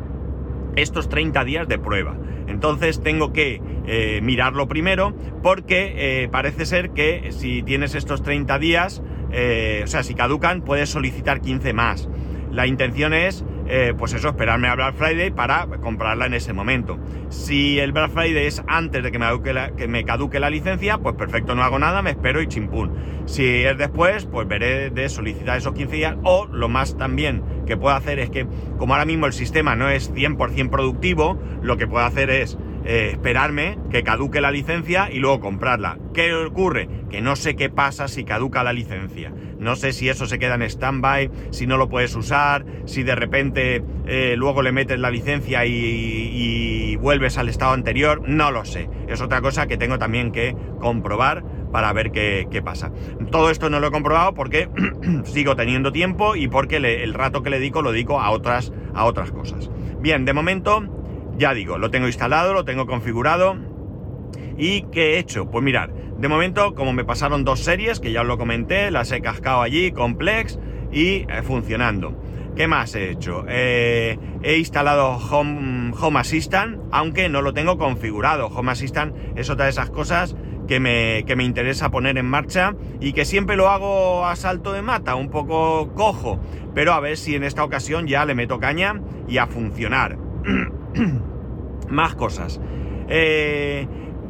estos 0.76 1.10
30 1.10 1.44
días 1.44 1.68
de 1.68 1.78
prueba. 1.78 2.16
Entonces 2.48 3.02
tengo 3.02 3.34
que 3.34 3.62
eh, 3.86 4.22
mirarlo 4.22 4.68
primero 4.68 5.14
porque 5.42 5.94
eh, 6.24 6.30
parece 6.30 6.66
ser 6.66 6.92
que 6.92 7.32
si 7.32 7.64
tienes 7.64 7.96
estos 7.96 8.24
30 8.24 8.58
días, 8.60 9.04
eh, 9.32 9.82
o 9.84 9.88
sea, 9.88 10.04
si 10.04 10.16
caducan, 10.16 10.62
puedes 10.62 10.90
solicitar 10.90 11.42
15 11.42 11.74
más. 11.74 12.10
La 12.52 12.68
intención 12.68 13.16
es, 13.16 13.44
pues 13.98 14.14
eso, 14.14 14.30
esperarme 14.30 14.68
a 14.68 14.76
Black 14.76 14.94
Friday 14.96 15.32
para 15.32 15.66
comprarla 15.82 16.28
en 16.28 16.36
ese 16.36 16.54
momento. 16.54 17.00
Si 17.30 17.80
el 17.80 17.94
Black 17.94 18.12
Friday 18.12 18.46
es 18.46 18.62
antes 18.68 19.02
de 19.02 19.12
que 19.12 19.18
me 19.18 19.26
caduque 19.26 19.54
la, 19.54 19.72
que 19.72 19.88
me 19.88 20.06
caduque 20.06 20.40
la 20.40 20.52
licencia, 20.52 21.00
pues 21.00 21.16
perfecto, 21.16 21.56
no 21.56 21.64
hago 21.64 21.80
nada, 21.80 22.04
me 22.04 22.12
espero 22.12 22.44
y 22.44 22.48
chimpún. 22.48 22.94
Si 23.26 23.64
es 23.64 23.76
después, 23.76 24.26
pues 24.26 24.48
veré 24.48 24.92
de 24.92 25.10
solicitar 25.10 25.58
esos 25.58 25.74
15 25.74 25.96
días 25.96 26.16
o 26.22 26.46
lo 26.46 26.70
más 26.70 26.96
también 26.96 27.42
que 27.66 27.76
puedo 27.76 27.96
hacer 27.96 28.20
es 28.20 28.30
que, 28.30 28.46
como 28.78 28.94
ahora 28.94 29.06
mismo 29.06 29.26
el 29.26 29.34
sistema 29.34 29.76
no 29.76 29.90
es 29.90 30.14
100% 30.14 30.70
productivo, 30.70 31.42
lo 31.64 31.78
que 31.78 31.88
puedo 31.88 32.06
hacer 32.06 32.30
es 32.30 32.56
eh, 32.86 33.10
esperarme 33.12 33.78
que 33.90 34.04
caduque 34.04 34.42
la 34.42 34.52
licencia 34.52 35.10
y 35.12 35.20
luego 35.20 35.40
comprarla. 35.40 35.98
¿Qué 36.14 36.34
ocurre? 36.34 36.90
Que 37.10 37.22
no 37.22 37.36
sé 37.36 37.56
qué 37.56 37.70
pasa 37.70 38.08
si 38.08 38.26
caduca 38.26 38.64
la 38.64 38.74
licencia. 38.74 39.32
No 39.58 39.78
sé 39.78 39.94
si 39.94 40.10
eso 40.10 40.26
se 40.26 40.40
queda 40.40 40.56
en 40.56 40.64
stand-by, 40.64 41.32
si 41.52 41.66
no 41.66 41.78
lo 41.78 41.88
puedes 41.88 42.14
usar, 42.16 42.66
si 42.86 43.04
de 43.04 43.16
repente 43.16 43.82
eh, 44.06 44.36
luego 44.38 44.62
le 44.62 44.74
metes 44.74 45.00
la 45.00 45.10
licencia 45.10 45.66
y, 45.66 46.98
vuelves 46.98 47.38
al 47.38 47.50
estado 47.50 47.74
anterior. 47.74 48.22
No 48.28 48.52
lo 48.52 48.66
sé. 48.66 48.90
Es 49.08 49.22
otra 49.22 49.42
cosa 49.42 49.68
que 49.68 49.78
tengo 49.78 49.98
también 50.00 50.32
que 50.32 50.56
comprobar 50.80 51.44
para 51.72 51.92
ver 51.92 52.12
qué, 52.12 52.62
pasa. 52.64 52.92
Todo 53.32 53.50
esto 53.50 53.70
no 53.70 53.80
lo 53.80 53.88
he 53.88 53.92
comprobado 53.92 54.34
porque 54.34 54.70
sigo 55.26 55.56
teniendo 55.56 55.92
tiempo 55.92 56.36
y 56.36 56.48
porque 56.48 56.78
el 56.78 57.14
rato 57.14 57.44
que 57.44 57.50
le 57.50 57.60
dedico 57.60 57.82
lo 57.82 57.92
dedico 57.92 58.22
a 58.22 58.30
otras, 58.32 58.72
a 58.94 59.06
otras 59.06 59.32
cosas. 59.32 59.70
Bien, 60.00 60.24
de 60.24 60.34
momento 60.34 61.03
ya 61.38 61.54
digo, 61.54 61.78
lo 61.78 61.90
tengo 61.90 62.08
instalado, 62.08 62.54
lo 62.54 62.66
tengo 62.66 62.86
configurado. 62.86 63.56
¿Y 64.58 64.84
qué 64.92 65.14
he 65.16 65.20
hecho? 65.20 65.50
Pues 65.50 65.64
mirar, 65.64 65.94
de 66.18 66.28
momento, 66.28 66.76
como 66.76 66.94
me 66.94 67.04
pasaron 67.04 67.44
dos 67.44 67.60
series, 67.60 68.00
que 68.00 68.12
ya 68.12 68.22
os 68.22 68.28
lo 68.28 68.38
comenté, 68.38 68.92
las 68.92 69.12
he 69.12 69.22
cascado 69.22 69.62
allí, 69.62 69.92
complex 69.92 70.60
y 70.92 71.26
eh, 71.30 71.42
funcionando. 71.44 72.18
¿Qué 72.56 72.68
más 72.68 72.94
he 72.94 73.10
hecho? 73.10 73.46
Eh, 73.50 74.20
he 74.44 74.58
instalado 74.58 75.18
Home, 75.18 75.92
Home 76.00 76.20
Assistant, 76.20 76.80
aunque 76.92 77.28
no 77.30 77.42
lo 77.42 77.54
tengo 77.54 77.80
configurado. 77.80 78.48
Home 78.48 78.72
Assistant 78.72 79.16
es 79.36 79.50
otra 79.50 79.66
de 79.66 79.72
esas 79.72 79.90
cosas 79.90 80.36
que 80.68 80.80
me, 80.80 81.26
que 81.26 81.36
me, 81.36 81.44
interesa 81.44 81.90
poner 81.90 82.18
en 82.18 82.28
marcha 82.28 82.76
y 83.02 83.14
que 83.14 83.26
siempre 83.26 83.56
lo 83.56 83.70
hago 83.70 84.26
a 84.26 84.36
salto 84.36 84.72
de 84.72 84.84
mata, 84.84 85.16
un 85.16 85.30
poco 85.30 85.94
cojo, 85.96 86.40
pero 86.76 86.94
a 86.94 87.00
ver 87.00 87.18
si 87.18 87.36
en 87.36 87.44
esta 87.44 87.64
ocasión 87.64 88.08
ya 88.08 88.24
le 88.24 88.36
meto 88.36 88.60
caña 88.60 89.02
y 89.28 89.40
a 89.40 89.48
funcionar. 89.48 90.18
Más 91.90 92.16
cosas. 92.16 92.60
Eh, 93.10 93.88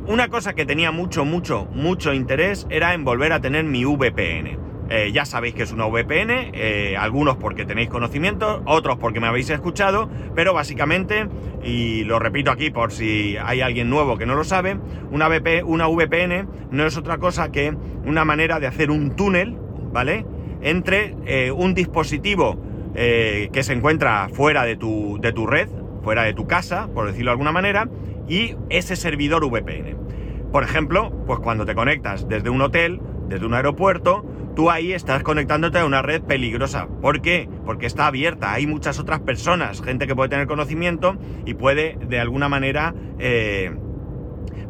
una 0.08 0.28
cosa 0.28 0.54
que 0.54 0.66
tenía 0.66 0.92
mucho, 0.92 1.26
mucho, 1.26 1.68
mucho 1.74 2.14
interés 2.14 2.68
era 2.70 2.94
en 2.94 3.06
volver 3.06 3.32
a 3.34 3.40
tener 3.40 3.64
mi 3.64 3.86
VPN. 3.86 4.60
Eh, 4.90 5.12
ya 5.14 5.26
sabéis 5.26 5.56
que 5.56 5.64
es 5.64 5.72
una 5.72 5.86
VPN, 5.86 6.52
eh, 6.54 6.98
algunos 7.00 7.38
porque 7.38 7.66
tenéis 7.66 7.90
conocimiento, 7.90 8.62
otros 8.66 8.98
porque 8.98 9.22
me 9.22 9.28
habéis 9.28 9.50
escuchado, 9.50 10.10
pero 10.36 10.54
básicamente, 10.54 11.30
y 11.64 12.04
lo 12.04 12.20
repito 12.20 12.52
aquí 12.52 12.70
por 12.70 12.92
si 12.92 13.38
hay 13.38 13.62
alguien 13.62 13.90
nuevo 13.90 14.18
que 14.18 14.26
no 14.26 14.36
lo 14.36 14.44
sabe, 14.44 14.78
una, 15.10 15.30
una 15.66 15.88
VPN 15.88 16.48
no 16.72 16.86
es 16.86 16.98
otra 16.98 17.18
cosa 17.18 17.50
que 17.52 17.74
una 18.06 18.26
manera 18.26 18.60
de 18.60 18.68
hacer 18.68 18.92
un 18.92 19.16
túnel, 19.16 19.58
¿vale? 19.94 20.26
Entre 20.62 21.16
un 21.54 21.74
dispositivo 21.74 22.62
que 22.94 23.64
se 23.64 23.74
encuentra 23.74 24.30
fuera 24.30 24.64
de 24.66 24.76
tu, 24.76 25.18
de 25.20 25.32
tu 25.32 25.48
red, 25.48 25.70
fuera 26.04 26.24
de 26.24 26.34
tu 26.34 26.48
casa, 26.48 26.88
por 26.94 27.08
decirlo 27.08 27.30
de 27.30 27.34
alguna 27.34 27.52
manera, 27.52 27.88
y 28.28 28.56
ese 28.70 28.96
servidor 28.96 29.46
VPN. 29.50 29.98
Por 30.52 30.64
ejemplo, 30.64 31.12
pues 31.26 31.40
cuando 31.40 31.66
te 31.66 31.74
conectas 31.74 32.28
desde 32.28 32.50
un 32.50 32.62
hotel, 32.62 33.02
desde 33.28 33.46
un 33.46 33.54
aeropuerto, 33.54 34.24
tú 34.56 34.70
ahí 34.70 34.94
estás 34.94 35.24
conectándote 35.24 35.80
a 35.80 35.86
una 35.86 36.02
red 36.02 36.22
peligrosa. 36.22 36.88
¿Por 37.02 37.22
qué? 37.22 37.50
Porque 37.66 37.86
está 37.86 38.08
abierta, 38.08 38.54
hay 38.54 38.68
muchas 38.68 39.00
otras 39.00 39.20
personas, 39.22 39.82
gente 39.82 40.06
que 40.06 40.16
puede 40.16 40.30
tener 40.30 40.48
conocimiento 40.48 41.18
y 41.46 41.56
puede 41.56 41.98
de 42.08 42.20
alguna 42.20 42.50
manera 42.50 42.94
eh, 43.20 43.72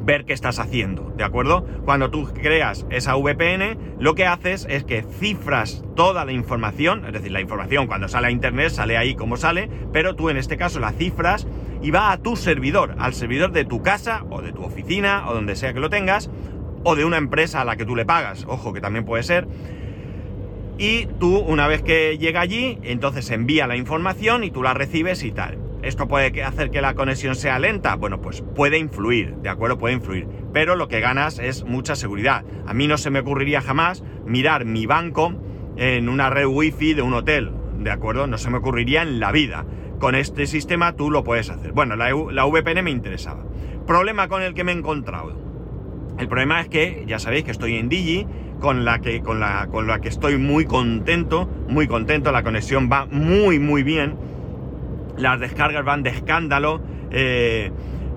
ver 0.03 0.25
qué 0.25 0.33
estás 0.33 0.60
haciendo, 0.60 1.13
¿de 1.17 1.24
acuerdo? 1.24 1.65
Cuando 1.86 2.10
tú 2.10 2.29
creas 2.33 2.86
esa 2.89 3.15
VPN, 3.15 3.98
lo 4.00 4.15
que 4.15 4.25
haces 4.25 4.67
es 4.69 4.83
que 4.83 5.03
cifras 5.03 5.83
toda 5.95 6.25
la 6.25 6.31
información, 6.31 7.05
es 7.05 7.13
decir, 7.13 7.31
la 7.31 7.41
información 7.41 7.88
cuando 7.88 8.07
sale 8.07 8.27
a 8.27 8.31
internet 8.31 8.69
sale 8.69 8.98
ahí 8.98 9.15
como 9.15 9.38
sale, 9.38 9.69
pero 9.91 10.15
tú 10.15 10.29
en 10.29 10.38
este 10.38 10.57
caso 10.57 10.79
la 10.79 10.91
cifras 10.91 11.48
y 11.81 11.91
va 11.91 12.12
a 12.12 12.17
tu 12.17 12.36
servidor, 12.36 12.95
al 13.00 13.13
servidor 13.13 13.51
de 13.51 13.65
tu 13.65 13.81
casa 13.81 14.24
o 14.29 14.41
de 14.41 14.51
tu 14.51 14.63
oficina 14.63 15.29
o 15.29 15.33
donde 15.33 15.55
sea 15.55 15.74
que 15.74 15.79
lo 15.79 15.89
tengas, 15.89 16.29
o 16.83 16.95
de 16.95 17.05
una 17.05 17.17
empresa 17.17 17.62
a 17.62 17.65
la 17.65 17.77
que 17.77 17.86
tú 17.86 17.95
le 17.95 18.05
pagas, 18.05 18.45
ojo 18.48 18.74
que 18.74 18.81
también 18.81 19.05
puede 19.05 19.24
ser. 19.24 19.48
Y 20.77 21.05
tú, 21.19 21.38
una 21.38 21.67
vez 21.67 21.81
que 21.81 22.17
llega 22.17 22.41
allí, 22.41 22.79
entonces 22.83 23.29
envía 23.31 23.67
la 23.67 23.77
información 23.77 24.43
y 24.43 24.51
tú 24.51 24.63
la 24.63 24.74
recibes 24.74 25.24
y 25.24 25.31
tal. 25.31 25.62
¿Esto 25.84 26.08
puede 26.08 26.42
hacer 26.44 26.72
que 26.72 26.82
la 26.82 26.96
conexión 26.96 27.36
sea 27.36 27.60
lenta? 27.60 27.96
Bueno, 27.96 28.22
pues 28.22 28.42
puede 28.42 28.78
influir, 28.78 29.36
¿de 29.36 29.50
acuerdo? 29.50 29.78
Puede 29.78 29.96
influir. 29.96 30.28
Pero 30.54 30.75
lo 30.75 30.88
que 30.88 31.02
ganas 31.02 31.40
es 31.40 31.66
mucha 31.66 31.96
seguridad. 31.96 32.46
A 32.66 32.74
mí 32.74 32.88
no 32.88 32.98
se 32.98 33.10
me 33.10 33.20
ocurriría 33.20 33.62
jamás 33.62 34.04
mirar 34.25 34.63
mi 34.66 34.86
banco 34.86 35.34
en 35.75 36.08
una 36.08 36.30
red 36.30 36.46
wifi 36.46 36.94
de 36.94 37.02
un 37.02 37.13
hotel, 37.13 37.52
¿de 37.80 37.92
acuerdo? 37.92 38.28
No 38.28 38.38
se 38.38 38.50
me 38.50 38.60
ocurriría 38.60 39.02
en 39.02 39.20
la 39.20 39.32
vida. 39.32 39.66
Con 40.00 40.16
este 40.16 40.48
sistema 40.48 40.96
tú 40.96 41.12
lo 41.12 41.24
puedes 41.24 41.50
hacer. 41.50 41.74
Bueno, 41.74 41.96
la, 41.96 42.10
la 42.32 42.46
VPN 42.46 42.82
me 42.84 42.92
interesaba. 42.92 43.44
Problema 43.86 44.30
con 44.30 44.42
el 44.42 44.54
que 44.54 44.63
me 44.63 44.72
he 44.72 44.75
encontrado 44.75 45.44
el 46.18 46.28
problema 46.28 46.62
es 46.62 46.70
que 46.70 47.04
ya 47.08 47.20
sabéis 47.20 47.44
que 47.44 47.52
estoy 47.52 47.75
en 47.75 47.90
Digi, 47.90 48.28
con 48.60 48.86
la 48.86 49.00
que, 49.02 49.22
con 49.22 49.40
la, 49.40 49.68
con 49.72 49.88
la 49.88 50.00
que 50.00 50.10
estoy 50.10 50.38
muy 50.38 50.66
contento, 50.66 51.50
muy 51.68 51.88
contento, 51.88 52.32
la 52.32 52.44
conexión 52.44 52.90
va 52.92 53.08
muy 53.08 53.60
muy 53.60 53.84
bien, 53.84 54.16
las 55.17 55.39
descargas 55.39 55.86
van 55.86 56.03
de 56.03 56.10
escándalo, 56.10 56.82
eh, 57.12 57.72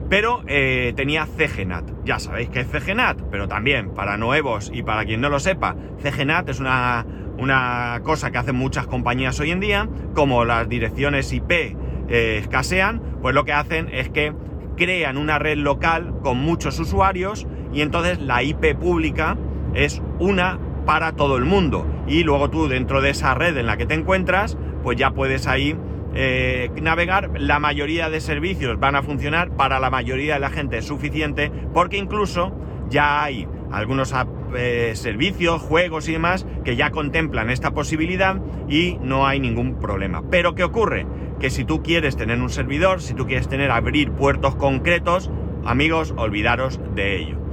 pero 0.09 0.43
eh, 0.47 0.93
tenía 0.97 1.27
CGNAT, 1.27 2.05
ya 2.05 2.19
sabéis 2.19 2.49
que 2.49 2.61
es 2.61 2.69
CGNAT, 2.69 3.23
pero 3.31 3.49
también 3.49 3.91
para 3.91 4.17
nuevos 4.17 4.71
y 4.73 4.83
para 4.83 5.05
quien 5.05 5.21
no 5.21 5.29
lo 5.29 5.41
sepa, 5.41 5.75
CGNAT 6.03 6.49
es 6.49 6.61
una, 6.61 7.05
una 7.39 8.01
cosa 8.05 8.31
que 8.31 8.39
hacen 8.39 8.57
muchas 8.57 8.87
compañías 8.87 9.39
hoy 9.41 9.51
en 9.51 9.61
día, 9.61 9.89
como 10.15 10.45
las 10.45 10.69
direcciones 10.69 11.33
IP 11.33 11.51
eh, 11.51 12.39
escasean, 12.41 13.03
pues 13.21 13.35
lo 13.35 13.45
que 13.45 13.53
hacen 13.53 13.89
es 13.93 14.09
que 14.11 14.33
crean 14.77 15.17
una 15.17 15.39
red 15.39 15.59
local 15.59 16.15
con 16.23 16.39
muchos 16.39 16.79
usuarios 16.79 17.47
y 17.73 17.81
entonces 17.81 18.21
la 18.21 18.43
IP 18.43 18.77
pública 18.79 19.37
es 19.75 20.03
una 20.19 20.59
para 20.85 21.13
todo 21.13 21.37
el 21.37 21.45
mundo. 21.45 21.87
Y 22.07 22.23
luego 22.23 22.49
tú 22.49 22.69
dentro 22.69 23.01
de 23.01 23.11
esa 23.11 23.35
red 23.35 23.57
en 23.57 23.67
la 23.67 23.77
que 23.77 23.87
te 23.87 23.95
encuentras, 23.95 24.57
pues 24.83 24.97
ya 24.97 25.11
puedes 25.11 25.49
ahí 25.49 25.77
eh, 26.17 26.71
navegar. 26.81 27.31
La 27.39 27.59
mayoría 27.59 28.11
de 28.11 28.21
servicios 28.21 28.81
van 28.81 28.97
a 28.97 29.03
funcionar 29.03 29.51
para 29.51 29.79
la 29.79 29.91
mayoría 29.91 30.35
de 30.35 30.41
la 30.41 30.51
gente 30.51 30.79
es 30.79 30.87
suficiente 30.87 31.53
porque 31.73 31.99
incluso 31.99 32.53
ya 32.89 33.23
hay 33.23 33.47
algunos 33.71 34.15
eh, 34.57 34.93
servicios, 34.95 35.61
juegos 35.61 36.09
y 36.09 36.13
demás 36.13 36.47
que 36.65 36.77
ya 36.77 36.91
contemplan 36.91 37.51
esta 37.51 37.73
posibilidad 37.73 38.41
y 38.69 38.99
no 39.03 39.27
hay 39.27 39.41
ningún 39.41 39.79
problema. 39.79 40.23
Pero 40.31 40.55
¿qué 40.55 40.65
ocurre? 40.65 41.07
Que 41.39 41.51
si 41.51 41.65
tú 41.65 41.83
quieres 41.83 42.17
tener 42.17 42.41
un 42.41 42.51
servidor, 42.51 43.03
si 43.03 43.15
tú 43.15 43.27
quieres 43.27 43.49
tener 43.49 43.71
abrir 43.71 44.13
puertos 44.13 44.57
concretos, 44.57 45.31
amigos, 45.65 46.15
olvidaros 46.17 46.81
de 46.95 47.17
ello 47.19 47.47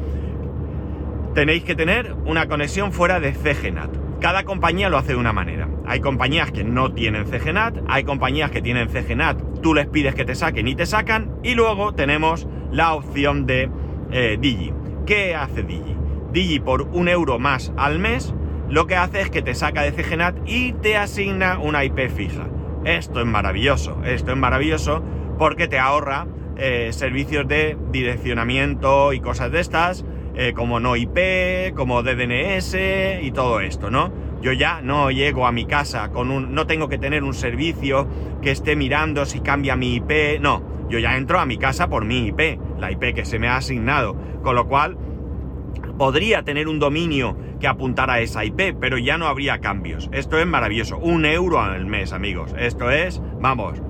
tenéis 1.34 1.64
que 1.64 1.76
tener 1.76 2.14
una 2.26 2.48
conexión 2.48 2.92
fuera 2.92 3.20
de 3.20 3.34
CGNAT. 3.34 4.03
Cada 4.24 4.46
compañía 4.46 4.88
lo 4.88 4.98
hace 4.98 5.12
de 5.12 5.18
una 5.18 5.34
manera. 5.34 5.68
Hay 5.86 6.00
compañías 6.00 6.50
que 6.50 6.64
no 6.64 6.94
tienen 6.94 7.26
CGNAT, 7.26 7.80
hay 7.90 8.06
compañías 8.06 8.52
que 8.52 8.62
tienen 8.62 8.88
CGNAT, 8.88 9.60
tú 9.62 9.74
les 9.74 9.86
pides 9.86 10.16
que 10.16 10.24
te 10.24 10.34
saquen 10.34 10.66
y 10.70 10.76
te 10.76 10.86
sacan, 10.86 11.36
y 11.44 11.56
luego 11.56 11.94
tenemos 11.94 12.48
la 12.72 12.94
opción 12.94 13.46
de 13.46 13.70
eh, 14.14 14.38
Digi. 14.40 14.72
¿Qué 15.06 15.36
hace 15.36 15.64
Digi? 15.64 15.98
Digi 16.32 16.62
por 16.62 16.84
un 16.84 17.10
euro 17.10 17.38
más 17.38 17.74
al 17.76 18.00
mes, 18.00 18.34
lo 18.70 18.88
que 18.88 18.96
hace 18.96 19.20
es 19.20 19.30
que 19.30 19.42
te 19.42 19.56
saca 19.56 19.82
de 19.82 19.92
CGNAT 19.92 20.38
y 20.46 20.72
te 20.72 20.96
asigna 20.96 21.60
una 21.60 21.84
IP 21.84 22.10
fija. 22.10 22.48
Esto 22.86 23.20
es 23.20 23.26
maravilloso, 23.26 24.02
esto 24.06 24.32
es 24.32 24.38
maravilloso 24.38 25.04
porque 25.38 25.68
te 25.68 25.80
ahorra 25.80 26.28
eh, 26.56 26.94
servicios 26.94 27.46
de 27.46 27.78
direccionamiento 27.92 29.12
y 29.12 29.20
cosas 29.20 29.52
de 29.52 29.60
estas, 29.60 30.06
eh, 30.36 30.54
como 30.54 30.80
no 30.80 30.96
IP, 30.96 31.74
como 31.76 32.02
DDNS 32.04 32.76
y 33.22 33.32
todo 33.32 33.60
esto, 33.60 33.92
¿no? 33.92 34.12
Yo 34.42 34.52
ya 34.52 34.82
no 34.82 35.12
llego 35.12 35.48
a 35.48 35.52
mi 35.52 35.66
casa 35.66 36.10
con 36.12 36.32
un... 36.32 36.54
no 36.54 36.68
tengo 36.68 36.90
que 36.90 36.98
tener 36.98 37.24
un 37.24 37.34
servicio 37.34 38.08
que 38.42 38.52
esté 38.52 38.76
mirando 38.76 39.26
si 39.26 39.40
cambia 39.40 39.76
mi 39.76 39.96
IP, 39.96 40.40
no, 40.42 40.64
yo 40.90 41.00
ya 41.00 41.18
entro 41.18 41.40
a 41.40 41.46
mi 41.46 41.58
casa 41.58 41.88
por 41.88 42.04
mi 42.04 42.28
IP, 42.28 42.60
la 42.80 42.92
IP 42.92 43.14
que 43.14 43.26
se 43.26 43.40
me 43.40 43.48
ha 43.48 43.58
asignado, 43.58 44.18
con 44.42 44.56
lo 44.56 44.68
cual 44.68 44.98
podría 45.98 46.44
tener 46.44 46.68
un 46.68 46.80
dominio 46.80 47.38
que 47.60 47.68
apuntara 47.68 48.14
a 48.14 48.20
esa 48.20 48.44
IP, 48.44 48.76
pero 48.80 48.98
ya 48.98 49.18
no 49.18 49.28
habría 49.28 49.60
cambios. 49.60 50.10
Esto 50.12 50.38
es 50.40 50.46
maravilloso, 50.46 50.98
un 50.98 51.26
euro 51.26 51.62
al 51.62 51.86
mes, 51.86 52.12
amigos. 52.12 52.54
Esto 52.58 52.92
es, 52.92 53.22
vamos, 53.40 53.82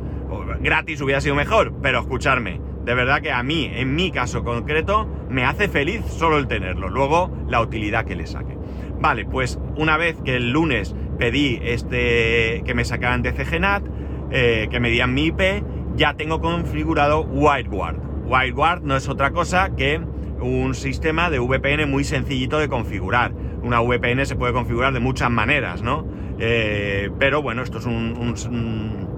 gratis 0.62 1.01
hubiera 1.01 1.21
sido 1.21 1.35
mejor, 1.35 1.73
pero 1.81 2.00
escucharme 2.00 2.73
de 2.86 2.94
verdad 2.94 3.22
que 3.22 3.32
a 3.32 3.44
mí, 3.44 3.72
en 3.74 3.96
mi 3.96 4.12
caso 4.12 4.44
concreto, 4.44 5.08
me 5.30 5.46
hace 5.46 5.68
feliz 5.68 6.02
solo 6.06 6.38
el 6.38 6.48
tenerlo. 6.48 6.90
Luego, 6.90 7.32
la 7.48 7.62
utilidad 7.62 8.06
que 8.06 8.16
le 8.16 8.28
saque. 8.28 8.58
Vale, 9.00 9.25
pues 9.25 9.60
una 9.75 9.98
vez 9.98 10.18
que 10.24 10.36
el 10.36 10.52
lunes 10.52 10.96
pedí 11.18 11.60
este 11.63 12.63
que 12.66 12.74
me 12.74 12.86
sacaran 12.86 13.22
de 13.22 13.34
CGNAT, 13.34 13.84
eh, 14.32 14.68
que 14.70 14.80
me 14.80 14.90
dieran 14.90 15.13
mi 15.13 15.28
IP, 15.28 15.63
ya 15.96 16.16
tengo 16.16 16.42
configurado 16.42 17.22
WireGuard. 17.22 17.98
WireGuard 18.25 18.84
no 18.84 18.96
es 18.96 19.08
otra 19.08 19.32
cosa 19.32 19.75
que 19.75 20.02
un 20.42 20.74
sistema 20.75 21.30
de 21.30 21.40
VPN 21.40 21.90
muy 21.90 22.04
sencillito 22.04 22.60
de 22.60 22.68
configurar. 22.68 23.34
Una 23.62 23.80
VPN 23.82 24.25
se 24.25 24.36
puede 24.36 24.52
configurar 24.52 24.94
de 24.94 25.00
muchas 25.00 25.30
maneras, 25.30 25.82
¿no? 25.82 26.06
Eh, 26.40 27.10
pero 27.20 27.42
bueno, 27.42 27.62
esto 27.62 27.78
es 27.78 27.86
un 27.86 28.18
un 28.18 29.12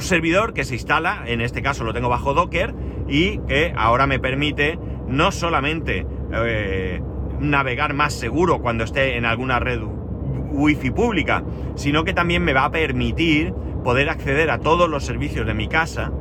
servidor 0.00 0.54
que 0.54 0.64
se 0.64 0.74
instala, 0.74 1.24
en 1.26 1.40
este 1.40 1.62
caso 1.62 1.84
lo 1.84 1.92
tengo 1.92 2.08
bajo 2.08 2.34
Docker, 2.34 2.74
y 3.08 3.38
que 3.38 3.72
ahora 3.76 4.06
me 4.06 4.18
permite 4.18 4.78
no 5.08 5.32
solamente 5.32 6.06
eh, 6.32 7.02
navegar 7.40 7.94
más 7.94 8.14
seguro 8.14 8.60
cuando 8.60 8.84
esté 8.84 9.16
en 9.16 9.24
alguna 9.24 9.58
red 9.60 9.80
wifi 9.82 10.90
pública, 10.90 11.42
sino 11.74 12.04
que 12.04 12.12
también 12.12 12.44
me 12.44 12.52
va 12.52 12.64
a 12.64 12.70
permitir 12.70 13.52
poder 13.82 14.08
acceder 14.08 14.50
a 14.50 14.60
todos 14.60 14.88
los 14.88 15.04
servicios 15.04 15.46
de 15.46 15.54
mi 15.54 15.68
casa 15.68 16.12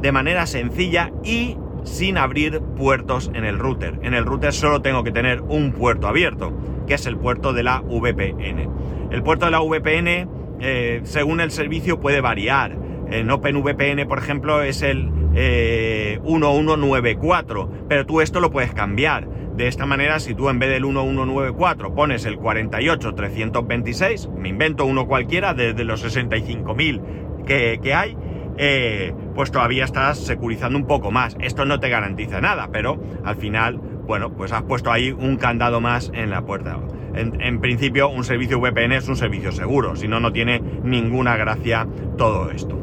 de 0.00 0.12
manera 0.12 0.46
sencilla 0.46 1.10
y 1.24 1.56
sin 1.84 2.18
abrir 2.18 2.60
puertos 2.60 3.30
en 3.34 3.44
el 3.44 3.58
router. 3.58 3.98
En 4.02 4.14
el 4.14 4.24
router 4.24 4.52
solo 4.52 4.82
tengo 4.82 5.04
que 5.04 5.12
tener 5.12 5.40
un 5.42 5.72
puerto 5.72 6.08
abierto, 6.08 6.52
que 6.86 6.94
es 6.94 7.06
el 7.06 7.16
puerto 7.16 7.52
de 7.52 7.62
la 7.62 7.80
VPN. 7.80 8.68
El 9.10 9.22
puerto 9.22 9.46
de 9.46 9.52
la 9.52 9.60
VPN 9.60 10.28
eh, 10.60 11.00
según 11.04 11.40
el 11.40 11.50
servicio 11.50 12.00
puede 12.00 12.20
variar. 12.20 12.76
En 13.10 13.30
OpenVPN, 13.30 14.08
por 14.08 14.18
ejemplo, 14.18 14.62
es 14.62 14.82
el, 14.82 15.10
eh, 15.34 16.18
1194, 16.24 17.70
pero 17.88 18.06
tú 18.06 18.20
esto 18.20 18.40
lo 18.40 18.50
puedes 18.50 18.72
cambiar. 18.72 19.28
De 19.56 19.68
esta 19.68 19.86
manera, 19.86 20.18
si 20.18 20.34
tú 20.34 20.48
en 20.48 20.58
vez 20.58 20.70
del 20.70 20.82
1194 20.84 21.94
pones 21.94 22.24
el 22.26 22.38
48326, 22.38 24.28
me 24.36 24.48
invento 24.48 24.84
uno 24.84 25.06
cualquiera 25.06 25.54
desde 25.54 25.84
los 25.84 26.04
65.000 26.04 27.44
que, 27.44 27.78
que 27.82 27.94
hay, 27.94 28.16
eh, 28.58 29.14
pues 29.34 29.50
todavía 29.50 29.84
estás 29.84 30.18
securizando 30.18 30.78
un 30.78 30.86
poco 30.86 31.10
más. 31.10 31.36
Esto 31.40 31.64
no 31.64 31.80
te 31.80 31.88
garantiza 31.88 32.40
nada, 32.40 32.70
pero 32.72 32.98
al 33.24 33.36
final, 33.36 33.80
bueno, 34.06 34.32
pues 34.32 34.52
has 34.52 34.62
puesto 34.62 34.90
ahí 34.90 35.10
un 35.10 35.36
candado 35.36 35.80
más 35.80 36.10
en 36.14 36.30
la 36.30 36.42
puerta. 36.42 36.78
En, 37.14 37.60
principio, 37.60 38.10
un 38.10 38.24
servicio 38.24 38.60
VPN 38.60 38.92
es 38.92 39.08
un 39.08 39.16
servicio 39.16 39.50
seguro, 39.50 39.96
si 39.96 40.06
no, 40.06 40.20
no 40.20 40.32
tiene 40.32 40.60
ninguna 40.82 41.36
gracia 41.36 41.86
todo 42.18 42.50
esto. 42.50 42.78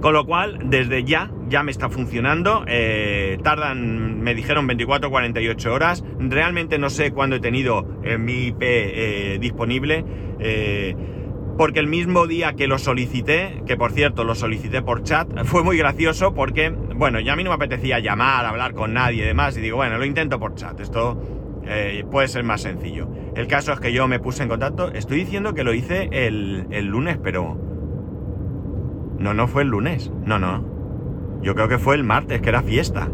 Con 0.00 0.12
lo 0.12 0.26
cual, 0.26 0.58
desde 0.64 1.04
ya, 1.04 1.30
ya 1.48 1.62
me 1.62 1.70
está 1.70 1.88
funcionando. 1.88 2.64
Eh, 2.66 3.38
tardan, 3.42 4.20
me 4.20 4.34
dijeron 4.34 4.66
24 4.66 5.08
48 5.08 5.72
horas. 5.72 6.04
Realmente 6.18 6.78
no 6.78 6.90
sé 6.90 7.12
cuándo 7.12 7.36
he 7.36 7.40
tenido 7.40 8.00
eh, 8.04 8.18
mi 8.18 8.48
IP 8.48 8.58
eh, 8.60 9.38
disponible. 9.40 10.04
Porque 11.56 11.80
el 11.80 11.86
mismo 11.86 12.26
día 12.26 12.54
que 12.54 12.66
lo 12.66 12.78
solicité, 12.78 13.62
que 13.66 13.76
por 13.76 13.92
cierto 13.92 14.24
lo 14.24 14.34
solicité 14.34 14.82
por 14.82 15.02
chat, 15.02 15.28
fue 15.44 15.62
muy 15.62 15.76
gracioso 15.76 16.34
porque, 16.34 16.70
bueno, 16.70 17.20
ya 17.20 17.32
a 17.32 17.36
mí 17.36 17.44
no 17.44 17.50
me 17.50 17.56
apetecía 17.56 17.98
llamar, 17.98 18.44
hablar 18.44 18.74
con 18.74 18.94
nadie 18.94 19.24
y 19.24 19.26
demás, 19.26 19.56
y 19.56 19.60
digo, 19.60 19.76
bueno, 19.76 19.98
lo 19.98 20.04
intento 20.04 20.38
por 20.38 20.54
chat, 20.54 20.78
esto 20.80 21.20
eh, 21.66 22.04
puede 22.10 22.28
ser 22.28 22.44
más 22.44 22.62
sencillo. 22.62 23.08
El 23.34 23.46
caso 23.46 23.72
es 23.72 23.80
que 23.80 23.92
yo 23.92 24.08
me 24.08 24.18
puse 24.18 24.42
en 24.42 24.48
contacto, 24.48 24.92
estoy 24.92 25.18
diciendo 25.18 25.54
que 25.54 25.64
lo 25.64 25.74
hice 25.74 26.08
el 26.12 26.86
lunes, 26.86 27.18
pero... 27.22 27.66
No, 29.18 29.32
no 29.32 29.48
fue 29.48 29.62
el 29.62 29.68
lunes, 29.68 30.12
no, 30.24 30.38
no. 30.38 30.76
Yo 31.42 31.54
creo 31.54 31.68
que 31.68 31.78
fue 31.78 31.94
el 31.94 32.04
martes, 32.04 32.40
que 32.40 32.48
era 32.48 32.62
fiesta. 32.62 33.08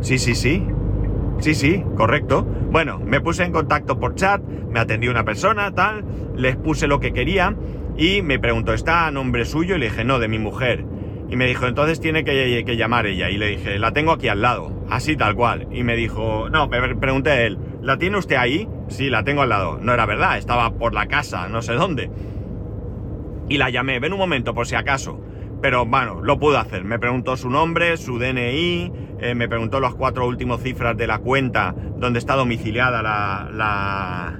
Sí, 0.00 0.18
sí, 0.18 0.34
sí. 0.34 0.66
Sí, 1.38 1.54
sí, 1.54 1.84
correcto. 1.96 2.42
Bueno, 2.44 2.98
me 2.98 3.20
puse 3.20 3.44
en 3.44 3.52
contacto 3.52 3.98
por 3.98 4.14
chat, 4.14 4.42
me 4.42 4.80
atendió 4.80 5.10
una 5.10 5.24
persona, 5.24 5.74
tal, 5.74 6.04
les 6.36 6.56
puse 6.56 6.86
lo 6.86 7.00
que 7.00 7.12
quería 7.12 7.54
y 7.96 8.22
me 8.22 8.38
preguntó, 8.38 8.72
¿está 8.72 9.06
a 9.06 9.10
nombre 9.10 9.44
suyo? 9.44 9.76
Y 9.76 9.78
le 9.78 9.86
dije, 9.86 10.04
no, 10.04 10.18
de 10.18 10.28
mi 10.28 10.38
mujer. 10.38 10.84
Y 11.28 11.36
me 11.36 11.46
dijo, 11.46 11.66
entonces 11.66 12.00
tiene 12.00 12.24
que, 12.24 12.62
que 12.64 12.76
llamar 12.76 13.06
ella. 13.06 13.30
Y 13.30 13.38
le 13.38 13.48
dije, 13.48 13.78
la 13.78 13.92
tengo 13.92 14.12
aquí 14.12 14.28
al 14.28 14.42
lado, 14.42 14.84
así 14.90 15.16
tal 15.16 15.34
cual. 15.34 15.68
Y 15.72 15.82
me 15.82 15.96
dijo, 15.96 16.48
no, 16.50 16.68
me 16.68 16.94
pregunté 16.96 17.30
a 17.30 17.42
él, 17.42 17.58
¿la 17.82 17.98
tiene 17.98 18.18
usted 18.18 18.36
ahí? 18.36 18.68
Sí, 18.88 19.10
la 19.10 19.24
tengo 19.24 19.42
al 19.42 19.48
lado. 19.48 19.78
No 19.80 19.92
era 19.92 20.06
verdad, 20.06 20.38
estaba 20.38 20.74
por 20.74 20.94
la 20.94 21.06
casa, 21.06 21.48
no 21.48 21.62
sé 21.62 21.74
dónde. 21.74 22.10
Y 23.48 23.58
la 23.58 23.70
llamé, 23.70 24.00
ven 24.00 24.12
un 24.12 24.18
momento, 24.18 24.54
por 24.54 24.66
si 24.66 24.74
acaso. 24.74 25.20
Pero 25.62 25.86
bueno, 25.86 26.20
lo 26.20 26.38
pudo 26.38 26.58
hacer. 26.58 26.84
Me 26.84 26.98
preguntó 26.98 27.36
su 27.36 27.48
nombre, 27.48 27.96
su 27.96 28.18
DNI, 28.18 28.92
eh, 29.24 29.34
me 29.34 29.48
preguntó 29.48 29.80
las 29.80 29.94
cuatro 29.94 30.26
últimas 30.28 30.60
cifras 30.60 30.94
de 30.98 31.06
la 31.06 31.18
cuenta 31.18 31.74
donde 31.96 32.18
está 32.18 32.36
domiciliada 32.36 33.02
la, 33.02 34.38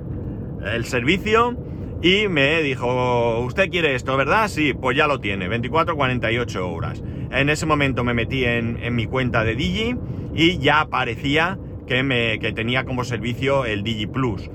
el 0.75 0.85
servicio. 0.85 1.57
Y 2.03 2.29
me 2.29 2.61
dijo, 2.61 3.41
¿usted 3.41 3.71
quiere 3.71 3.95
esto, 3.95 4.15
verdad? 4.19 4.49
Sí, 4.49 4.75
pues 4.75 4.95
ya 4.95 5.07
lo 5.07 5.21
tiene, 5.21 5.49
24-48 5.49 6.57
horas. 6.61 7.03
En 7.31 7.49
ese 7.49 7.65
momento 7.65 8.05
me 8.05 8.13
metí 8.13 8.45
en, 8.45 8.77
en, 8.83 8.95
mi 8.95 9.07
cuenta 9.07 9.43
de 9.43 9.55
Digi 9.55 9.97
y 10.35 10.59
ya 10.59 10.81
aparecía 10.81 11.59
que, 11.87 12.03
me, 12.03 12.39
que 12.39 12.53
tenía 12.53 12.85
como 12.85 13.05
servicio 13.05 13.65
el 13.65 13.85
Digi 13.85 14.07
Plus. 14.07 14.51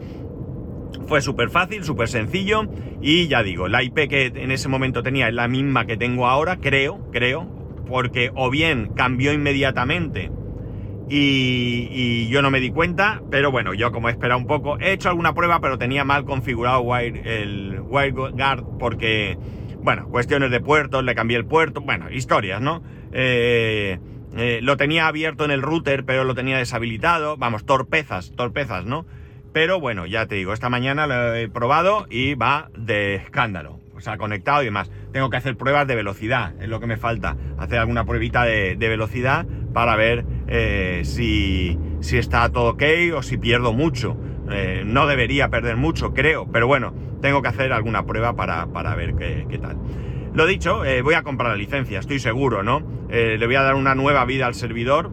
Fue 1.08 1.22
súper 1.22 1.50
fácil, 1.50 1.84
súper 1.84 2.08
sencillo 2.08 2.68
y 3.02 3.28
ya 3.30 3.42
digo, 3.42 3.68
la 3.68 3.82
IP 3.82 4.08
que 4.08 4.28
en 4.28 4.52
ese 4.52 4.70
momento 4.70 5.02
tenía 5.02 5.28
es 5.28 5.34
la 5.34 5.48
misma 5.48 5.88
que 5.88 5.98
tengo 5.98 6.28
ahora, 6.28 6.58
creo, 6.58 7.10
creo, 7.12 7.59
porque 7.90 8.32
o 8.36 8.50
bien 8.50 8.92
cambió 8.96 9.34
inmediatamente 9.34 10.32
y, 11.10 11.90
y, 11.92 12.28
yo 12.30 12.44
no 12.44 12.52
me 12.52 12.60
di 12.60 12.70
cuenta, 12.70 13.24
pero 13.32 13.52
bueno, 13.52 13.74
yo 13.74 13.92
como 13.92 14.10
he 14.10 14.12
esperado 14.12 14.40
un 14.40 14.46
poco, 14.46 14.78
he 14.80 14.94
hecho 14.94 15.10
alguna 15.10 15.34
prueba, 15.34 15.60
pero 15.60 15.80
tenía 15.80 16.06
mal 16.06 16.24
configurado 16.24 16.82
wire, 16.82 17.42
el 17.42 17.82
WireGuard 17.82 18.64
porque, 18.78 19.36
bueno, 19.82 20.08
cuestiones 20.10 20.52
de 20.52 20.60
puertos, 20.60 21.04
le 21.04 21.16
cambié 21.16 21.38
el 21.38 21.46
puerto, 21.46 21.82
bueno, 21.82 22.12
historias, 22.12 22.62
¿no? 22.62 22.84
Eh, 23.12 23.98
eh, 24.38 24.60
lo 24.62 24.78
tenía 24.78 25.08
abierto 25.08 25.46
en 25.46 25.52
el 25.52 25.64
router, 25.64 26.06
pero 26.06 26.26
lo 26.26 26.36
tenía 26.36 26.60
deshabilitado, 26.60 27.38
vamos, 27.38 27.66
torpezas, 27.66 28.32
torpezas, 28.36 28.86
¿no? 28.86 29.08
Pero 29.52 29.80
bueno, 29.80 30.06
ya 30.06 30.28
te 30.28 30.36
digo, 30.36 30.54
esta 30.54 30.70
mañana 30.70 31.08
lo 31.08 31.34
he 31.34 31.50
probado 31.50 32.06
y 32.12 32.36
va 32.36 32.70
de 32.78 33.16
escándalo. 33.16 33.80
O 34.00 34.02
sea, 34.02 34.18
conectado 34.18 34.62
y 34.62 34.66
demás. 34.66 34.90
Tengo 35.12 35.30
que 35.30 35.36
hacer 35.36 35.58
pruebas 35.58 35.86
de 35.86 35.94
velocidad, 35.94 36.54
es 36.62 36.70
lo 36.70 36.80
que 36.80 36.88
me 36.88 36.96
falta. 36.96 37.36
Hacer 37.58 37.80
alguna 37.80 38.06
pruebita 38.06 38.46
de, 38.46 38.78
de 38.78 38.88
velocidad 38.88 39.46
para 39.74 39.98
ver 39.98 40.26
eh, 40.48 41.02
si, 41.04 41.78
si, 42.00 42.18
está 42.18 42.50
todo 42.50 42.72
ok 42.72 42.84
o 43.14 43.22
si 43.22 43.38
pierdo 43.38 43.74
mucho. 43.74 44.16
Eh, 44.52 44.84
no 44.86 45.06
debería 45.06 45.50
perder 45.50 45.76
mucho, 45.76 46.14
creo, 46.14 46.50
pero 46.50 46.66
bueno, 46.66 46.94
tengo 47.22 47.42
que 47.42 47.50
hacer 47.50 47.74
alguna 47.74 48.06
prueba 48.06 48.38
para, 48.38 48.68
para 48.68 48.96
ver 48.96 49.16
qué, 49.16 49.46
qué, 49.50 49.58
tal. 49.58 49.78
Lo 50.34 50.46
dicho, 50.46 50.86
eh, 50.86 51.02
voy 51.02 51.16
a 51.16 51.24
comprar 51.24 51.52
la 51.52 51.58
licencia, 51.58 52.00
estoy 52.00 52.20
seguro, 52.20 52.64
¿no? 52.64 52.82
Le 53.10 53.44
voy 53.44 53.56
a 53.56 53.64
dar 53.64 53.76
una 53.76 53.96
nueva 53.96 54.24
vida 54.26 54.46
al 54.46 54.54
servidor 54.54 55.12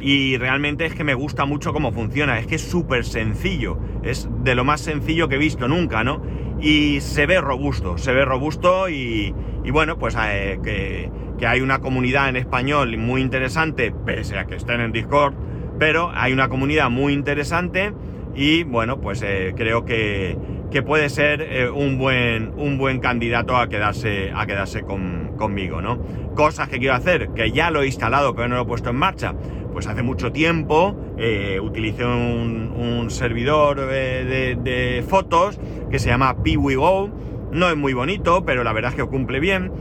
y 0.00 0.36
realmente 0.36 0.86
es 0.86 0.94
que 0.94 1.04
me 1.04 1.14
gusta 1.14 1.44
mucho 1.46 1.72
cómo 1.72 1.92
funciona, 1.92 2.38
es 2.38 2.46
que 2.46 2.56
es 2.56 2.62
súper 2.62 3.04
sencillo, 3.04 3.78
es 4.02 4.28
de 4.44 4.54
lo 4.54 4.64
más 4.64 4.80
sencillo 4.80 5.28
que 5.28 5.34
he 5.36 5.38
visto 5.38 5.68
nunca, 5.68 6.04
¿no? 6.04 6.22
Y 6.66 7.00
se 7.00 7.26
ve 7.26 7.40
robusto, 7.40 7.96
se 7.96 8.12
ve 8.12 8.24
robusto 8.24 8.88
y, 8.88 9.32
bueno, 9.70 9.98
pues 9.98 10.16
eh, 10.20 10.58
que, 10.64 11.08
que, 11.38 11.46
hay 11.46 11.60
una 11.60 11.78
comunidad 11.78 12.28
en 12.28 12.34
español 12.34 12.98
muy 12.98 13.22
interesante, 13.22 13.92
pese 14.04 14.36
a 14.36 14.46
que 14.46 14.56
estén 14.56 14.80
en 14.80 14.90
Discord, 14.90 15.32
pero 15.78 16.10
hay 16.12 16.32
una 16.32 16.48
comunidad 16.48 16.90
muy 16.90 17.12
interesante 17.12 17.92
y 18.34 18.64
bueno, 18.64 19.00
pues 19.00 19.22
eh, 19.22 19.54
creo 19.56 19.84
que, 19.84 20.36
que, 20.72 20.82
puede 20.82 21.08
ser 21.08 21.40
eh, 21.40 21.70
un, 21.70 21.98
buen, 21.98 22.52
un 22.56 22.78
buen 22.78 22.98
candidato 22.98 23.56
a 23.56 23.68
quedarse, 23.68 24.32
a 24.34 24.44
quedarse 24.46 24.82
con, 24.82 25.36
conmigo, 25.36 25.80
¿no? 25.80 26.00
Cosas 26.36 26.68
que 26.68 26.78
quiero 26.78 26.94
hacer, 26.94 27.30
que 27.30 27.50
ya 27.50 27.70
lo 27.70 27.82
he 27.82 27.86
instalado 27.86 28.34
pero 28.34 28.46
no 28.48 28.56
lo 28.56 28.62
he 28.62 28.66
puesto 28.66 28.90
en 28.90 28.96
marcha, 28.96 29.34
pues 29.72 29.86
hace 29.86 30.02
mucho 30.02 30.32
tiempo 30.32 30.94
eh, 31.18 31.58
utilicé 31.60 32.04
un, 32.04 33.10
servidor 33.10 33.78
eh, 33.90 34.56
de, 34.58 35.04
fotos 35.08 35.58
que 35.90 35.98
se 35.98 36.08
llama 36.08 36.42
PiwiGo. 36.42 37.10
No 37.52 37.68
es 37.70 37.76
muy 37.76 37.94
bonito, 37.94 38.44
pero 38.44 38.64
la 38.64 38.72
verdad 38.72 38.90
es 38.90 38.96
que 38.96 39.04
cumple 39.06 39.40
bien. 39.40 39.72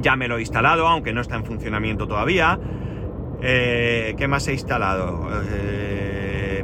Ya 0.00 0.16
me 0.16 0.28
lo 0.28 0.38
he 0.38 0.40
instalado, 0.40 0.88
aunque 0.88 1.12
no 1.12 1.20
está 1.20 1.36
en 1.36 1.44
funcionamiento 1.44 2.08
todavía. 2.08 2.58
Eh, 3.42 4.14
¿Qué 4.16 4.26
más 4.26 4.48
he 4.48 4.52
instalado? 4.52 5.28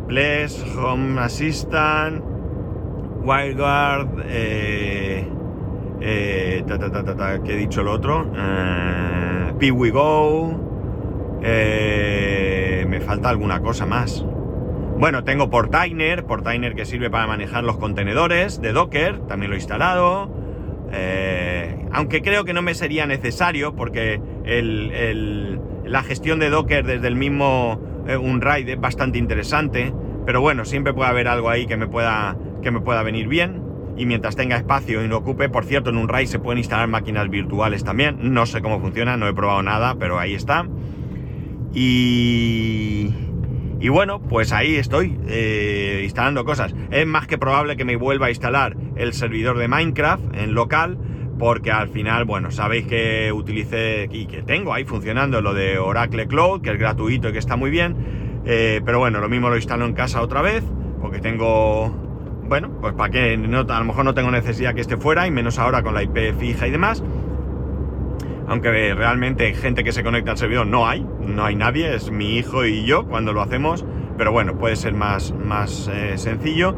Ples, 0.08 0.64
Home 0.76 1.20
Assistant, 1.20 2.24
WireGuard, 3.22 4.26
eh, 6.06 6.64
¿qué 7.44 7.54
he 7.54 7.56
dicho 7.56 7.80
el 7.80 7.88
otro? 7.88 8.30
PiwiGo. 9.58 10.60
Eh, 11.42 12.86
me 12.88 13.00
falta 13.00 13.28
alguna 13.28 13.60
cosa 13.60 13.86
más. 13.86 14.24
Bueno, 14.98 15.24
tengo 15.24 15.50
Portainer, 15.50 16.24
Portainer 16.24 16.74
que 16.74 16.84
sirve 16.84 17.10
para 17.10 17.26
manejar 17.26 17.64
los 17.64 17.76
contenedores 17.76 18.60
de 18.60 18.72
Docker, 18.72 19.20
también 19.26 19.50
lo 19.50 19.56
he 19.56 19.58
instalado. 19.58 20.30
Eh, 20.92 21.86
aunque 21.92 22.22
creo 22.22 22.44
que 22.44 22.52
no 22.52 22.62
me 22.62 22.74
sería 22.74 23.06
necesario 23.06 23.74
porque 23.74 24.20
la 25.84 26.02
gestión 26.02 26.38
de 26.38 26.50
Docker 26.50 26.84
desde 26.84 27.08
el 27.08 27.16
mismo 27.16 27.80
eh, 28.06 28.16
Unraid 28.16 28.68
es 28.68 28.80
bastante 28.80 29.18
interesante. 29.18 29.92
Pero 30.24 30.40
bueno, 30.40 30.64
siempre 30.64 30.94
puede 30.94 31.10
haber 31.10 31.28
algo 31.28 31.50
ahí 31.50 31.66
que 31.66 31.76
me 31.76 31.86
pueda, 31.86 32.36
que 32.62 32.70
me 32.70 32.80
pueda 32.80 33.02
venir 33.02 33.28
bien. 33.28 33.63
Y 33.96 34.06
mientras 34.06 34.36
tenga 34.36 34.56
espacio 34.56 35.04
y 35.04 35.08
no 35.08 35.18
ocupe, 35.18 35.48
por 35.48 35.64
cierto, 35.64 35.90
en 35.90 35.96
Unraid 35.96 36.26
se 36.26 36.38
pueden 36.38 36.58
instalar 36.58 36.88
máquinas 36.88 37.28
virtuales 37.28 37.84
también. 37.84 38.34
No 38.34 38.46
sé 38.46 38.60
cómo 38.60 38.80
funciona, 38.80 39.16
no 39.16 39.28
he 39.28 39.34
probado 39.34 39.62
nada, 39.62 39.96
pero 39.98 40.18
ahí 40.18 40.34
está. 40.34 40.66
Y, 41.72 43.12
y 43.80 43.88
bueno, 43.88 44.20
pues 44.20 44.52
ahí 44.52 44.76
estoy 44.76 45.18
eh, 45.28 46.00
instalando 46.04 46.44
cosas. 46.44 46.74
Es 46.90 47.06
más 47.06 47.26
que 47.26 47.38
probable 47.38 47.76
que 47.76 47.84
me 47.84 47.96
vuelva 47.96 48.26
a 48.26 48.30
instalar 48.30 48.76
el 48.96 49.12
servidor 49.12 49.58
de 49.58 49.68
Minecraft 49.68 50.34
en 50.34 50.54
local, 50.54 50.98
porque 51.38 51.70
al 51.72 51.88
final, 51.88 52.24
bueno, 52.24 52.50
sabéis 52.50 52.86
que 52.86 53.32
utilicé 53.32 54.08
y 54.10 54.26
que 54.26 54.42
tengo 54.42 54.72
ahí 54.72 54.84
funcionando 54.84 55.40
lo 55.40 55.52
de 55.52 55.78
Oracle 55.78 56.26
Cloud, 56.26 56.62
que 56.62 56.70
es 56.70 56.78
gratuito 56.78 57.28
y 57.28 57.32
que 57.32 57.38
está 57.38 57.56
muy 57.56 57.70
bien. 57.70 58.42
Eh, 58.46 58.80
pero 58.84 58.98
bueno, 58.98 59.20
lo 59.20 59.28
mismo 59.28 59.48
lo 59.50 59.56
instalo 59.56 59.84
en 59.84 59.94
casa 59.94 60.20
otra 60.20 60.42
vez, 60.42 60.62
porque 61.00 61.18
tengo, 61.18 61.94
bueno, 62.54 62.70
pues 62.80 62.94
para 62.94 63.10
que 63.10 63.36
no, 63.36 63.62
a 63.68 63.78
lo 63.80 63.84
mejor 63.84 64.04
no 64.04 64.14
tengo 64.14 64.30
necesidad 64.30 64.76
que 64.76 64.80
esté 64.80 64.96
fuera, 64.96 65.26
y 65.26 65.32
menos 65.32 65.58
ahora 65.58 65.82
con 65.82 65.92
la 65.92 66.04
IP 66.04 66.38
fija 66.38 66.68
y 66.68 66.70
demás 66.70 67.02
aunque 68.46 68.94
realmente 68.94 69.52
gente 69.54 69.82
que 69.82 69.90
se 69.90 70.04
conecta 70.04 70.30
al 70.30 70.38
servidor 70.38 70.64
no 70.68 70.86
hay, 70.86 71.04
no 71.18 71.44
hay 71.44 71.56
nadie, 71.56 71.96
es 71.96 72.12
mi 72.12 72.36
hijo 72.36 72.64
y 72.64 72.84
yo 72.84 73.06
cuando 73.08 73.32
lo 73.32 73.42
hacemos, 73.42 73.84
pero 74.16 74.30
bueno, 74.30 74.56
puede 74.56 74.76
ser 74.76 74.92
más, 74.94 75.32
más 75.32 75.90
eh, 75.92 76.16
sencillo. 76.16 76.76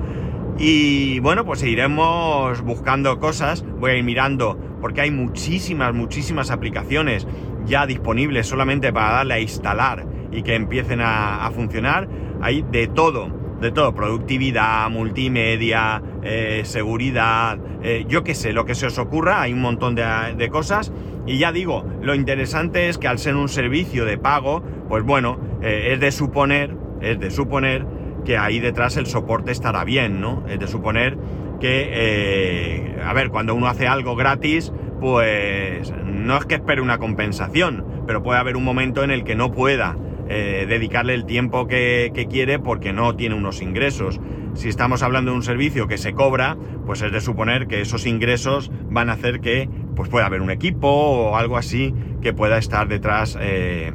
Y 0.57 1.19
bueno, 1.21 1.45
pues 1.45 1.63
iremos 1.63 2.63
buscando 2.63 3.19
cosas, 3.19 3.63
voy 3.79 3.91
a 3.91 3.97
ir 3.97 4.05
mirando, 4.05 4.59
porque 4.81 5.03
hay 5.03 5.11
muchísimas, 5.11 5.93
muchísimas 5.93 6.51
aplicaciones 6.51 7.27
ya 7.67 7.85
disponibles 7.85 8.47
solamente 8.47 8.95
para 8.95 9.17
darle 9.17 9.35
a 9.35 9.41
instalar 9.41 10.07
y 10.33 10.43
que 10.43 10.55
empiecen 10.55 11.01
a, 11.03 11.51
funcionar. 11.55 12.09
Hay 12.41 12.65
de 12.71 12.87
todo, 12.87 13.29
de 13.61 13.71
todo, 13.71 13.95
productividad, 13.95 14.89
multimedia, 14.91 16.03
eh, 16.23 16.63
seguridad, 16.65 17.59
eh, 17.83 18.05
yo 18.09 18.23
qué 18.23 18.35
sé, 18.35 18.53
lo 18.53 18.67
que 18.67 18.75
se 18.75 18.87
os 18.87 18.99
ocurra, 18.99 19.41
hay 19.41 19.53
un 19.53 19.61
montón 19.61 19.95
de, 19.95 20.49
cosas. 20.51 20.93
Y 21.27 21.39
ya 21.39 21.53
digo, 21.53 21.85
lo 22.03 22.15
interesante 22.15 22.89
es 22.89 22.99
que 22.99 23.09
al 23.09 23.19
ser 23.19 23.35
un 23.35 23.49
servicio 23.49 24.05
de 24.05 24.19
pago, 24.19 24.63
pues 24.89 25.03
bueno, 25.05 25.39
eh, 25.63 25.91
es 25.93 26.01
de 26.01 26.13
suponer, 26.13 26.77
es 27.01 27.19
de 27.19 27.31
suponer 27.31 27.87
que 28.25 28.37
ahí 28.37 28.59
detrás 28.59 28.97
el 28.97 29.07
soporte 29.07 29.53
estará 29.53 29.85
bien, 29.85 30.21
¿no? 30.21 30.45
Es 30.49 30.59
de 30.59 30.67
suponer 30.67 31.17
que, 31.61 32.97
a 33.05 33.13
ver, 33.13 33.31
cuando 33.31 33.55
uno 33.55 33.69
hace 33.69 33.87
algo 33.87 34.17
gratis, 34.17 34.73
pues 35.01 35.93
no 36.05 36.37
es 36.37 36.45
que 36.45 36.57
espere 36.57 36.81
una 36.81 36.99
compensación, 36.99 37.85
pero 38.07 38.23
puede 38.23 38.41
haber 38.41 38.57
un 38.57 38.65
momento 38.65 39.05
en 39.05 39.11
el 39.11 39.25
que 39.25 39.37
no 39.37 39.53
pueda 39.53 39.97
eh, 40.29 40.67
dedicarle 40.69 41.15
el 41.15 41.25
tiempo 41.25 41.67
que, 41.67 42.27
quiere 42.31 42.59
porque 42.59 42.93
no 42.93 43.15
tiene 43.15 43.35
unos 43.35 43.63
ingresos. 43.63 44.21
Si 44.55 44.69
estamos 44.69 45.03
hablando 45.03 45.31
de 45.31 45.37
un 45.37 45.43
servicio 45.43 45.87
que 45.87 45.99
se 45.99 46.13
cobra, 46.13 46.57
pues 46.87 47.03
es 47.03 47.13
de 47.13 47.21
suponer 47.21 47.67
que 47.67 47.81
esos 47.81 48.07
ingresos 48.07 48.71
van 48.91 49.11
a 49.11 49.13
hacer 49.13 49.41
que 49.41 49.69
pues 49.95 50.09
pueda 50.09 50.27
haber 50.27 50.43
un 50.43 50.51
equipo 50.51 50.89
o 50.89 51.37
algo 51.37 51.57
así 51.57 51.95
que 52.21 52.33
pueda 52.33 52.59
estar 52.59 52.89
detrás 52.89 53.39
eh, 53.41 53.93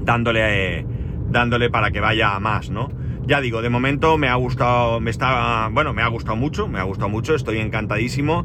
dándole, 0.00 0.86
dándole 1.30 1.70
para 1.70 1.90
que 1.90 2.00
vaya 2.00 2.34
a 2.34 2.40
más, 2.40 2.70
¿no? 2.70 2.90
Ya 3.24 3.40
digo, 3.40 3.62
de 3.62 3.70
momento 3.70 4.18
me 4.18 4.28
ha 4.28 4.34
gustado, 4.34 5.00
me 5.00 5.10
está, 5.10 5.68
bueno, 5.72 5.92
me 5.92 6.02
ha 6.02 6.08
gustado 6.08 6.36
mucho, 6.36 6.68
me 6.68 6.80
ha 6.80 6.82
gustado 6.82 7.08
mucho, 7.08 7.34
estoy 7.34 7.58
encantadísimo 7.58 8.44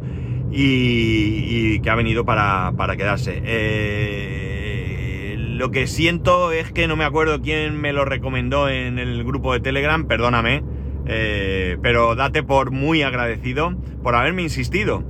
y, 0.52 1.80
que 1.80 1.90
ha 1.90 1.96
venido 1.96 2.26
para, 2.26 2.74
quedarse. 2.96 3.42
Eh, 3.44 4.47
lo 5.58 5.72
que 5.72 5.88
siento 5.88 6.52
es 6.52 6.72
que 6.72 6.88
no 6.88 6.96
me 6.96 7.04
acuerdo 7.04 7.42
quién 7.42 7.82
me 7.82 7.92
lo 7.92 8.06
recomendó 8.06 8.70
en 8.70 9.00
el 9.00 9.24
grupo 9.24 9.54
de 9.54 9.60
Telegram, 9.60 10.06
perdóname, 10.06 10.64
eh, 11.08 11.78
pero 11.82 12.14
date 12.14 12.44
por 12.44 12.70
muy 12.70 13.02
agradecido 13.02 13.76
por 14.04 14.14
haberme 14.14 14.44
insistido, 14.44 15.04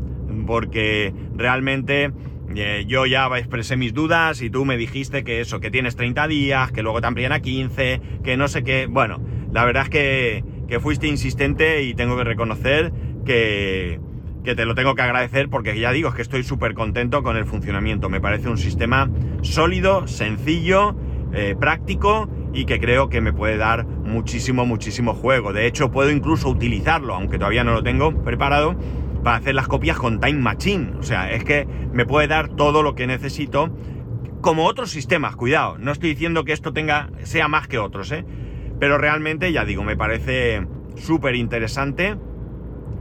porque 0.45 1.13
realmente 1.35 2.11
eh, 2.55 2.85
yo 2.87 3.05
ya 3.05 3.27
expresé 3.37 3.75
mis 3.75 3.93
dudas 3.93 4.41
y 4.41 4.49
tú 4.49 4.63
me 4.63 4.77
dijiste 4.77 5.25
que 5.25 5.41
eso, 5.41 5.59
que 5.59 5.69
tienes 5.69 5.97
30 5.97 6.29
días, 6.29 6.71
que 6.71 6.81
luego 6.81 7.01
te 7.01 7.07
amplían 7.07 7.33
a 7.33 7.41
15, 7.41 8.01
que 8.23 8.37
no 8.37 8.47
sé 8.47 8.63
qué. 8.63 8.87
Bueno, 8.87 9.19
la 9.51 9.65
verdad 9.65 9.83
es 9.83 9.89
que, 9.89 10.43
que 10.69 10.79
fuiste 10.79 11.07
insistente 11.07 11.83
y 11.83 11.93
tengo 11.93 12.15
que 12.15 12.23
reconocer 12.23 12.93
que, 13.25 13.99
que 14.47 14.55
te 14.55 14.65
lo 14.65 14.75
tengo 14.75 14.95
que 14.95 15.01
agradecer 15.01 15.49
porque 15.49 15.77
ya 15.77 15.91
digo, 15.91 16.07
es 16.07 16.15
que 16.15 16.21
estoy 16.21 16.41
súper 16.41 16.73
contento 16.73 17.21
con 17.21 17.35
el 17.35 17.43
funcionamiento. 17.43 18.07
Me 18.07 18.21
parece 18.21 18.47
un 18.47 18.57
sistema 18.57 19.09
sólido, 19.41 20.07
sencillo, 20.07 20.95
eh, 21.33 21.53
práctico 21.59 22.29
y 22.53 22.63
que 22.63 22.79
creo 22.79 23.09
que 23.09 23.19
me 23.19 23.33
puede 23.33 23.57
dar 23.57 23.85
muchísimo, 23.85 24.65
muchísimo 24.65 25.13
juego. 25.13 25.51
De 25.51 25.67
hecho, 25.67 25.91
puedo 25.91 26.11
incluso 26.11 26.47
utilizarlo, 26.47 27.13
aunque 27.13 27.37
todavía 27.37 27.65
no 27.65 27.73
lo 27.73 27.83
tengo 27.83 28.23
preparado, 28.23 28.77
para 29.21 29.35
hacer 29.35 29.53
las 29.53 29.67
copias 29.67 29.97
con 29.97 30.21
Time 30.21 30.39
Machine. 30.39 30.93
O 30.97 31.03
sea, 31.03 31.29
es 31.29 31.43
que 31.43 31.67
me 31.91 32.05
puede 32.05 32.29
dar 32.29 32.47
todo 32.47 32.83
lo 32.83 32.95
que 32.95 33.05
necesito, 33.05 33.75
como 34.39 34.65
otros 34.65 34.91
sistemas, 34.91 35.35
cuidado. 35.35 35.77
No 35.77 35.91
estoy 35.91 36.11
diciendo 36.11 36.45
que 36.45 36.53
esto 36.53 36.71
tenga, 36.71 37.09
sea 37.23 37.49
más 37.49 37.67
que 37.67 37.79
otros, 37.79 38.13
¿eh? 38.13 38.23
Pero 38.79 38.97
realmente, 38.97 39.51
ya 39.51 39.65
digo, 39.65 39.83
me 39.83 39.97
parece 39.97 40.65
súper 40.95 41.35
interesante 41.35 42.15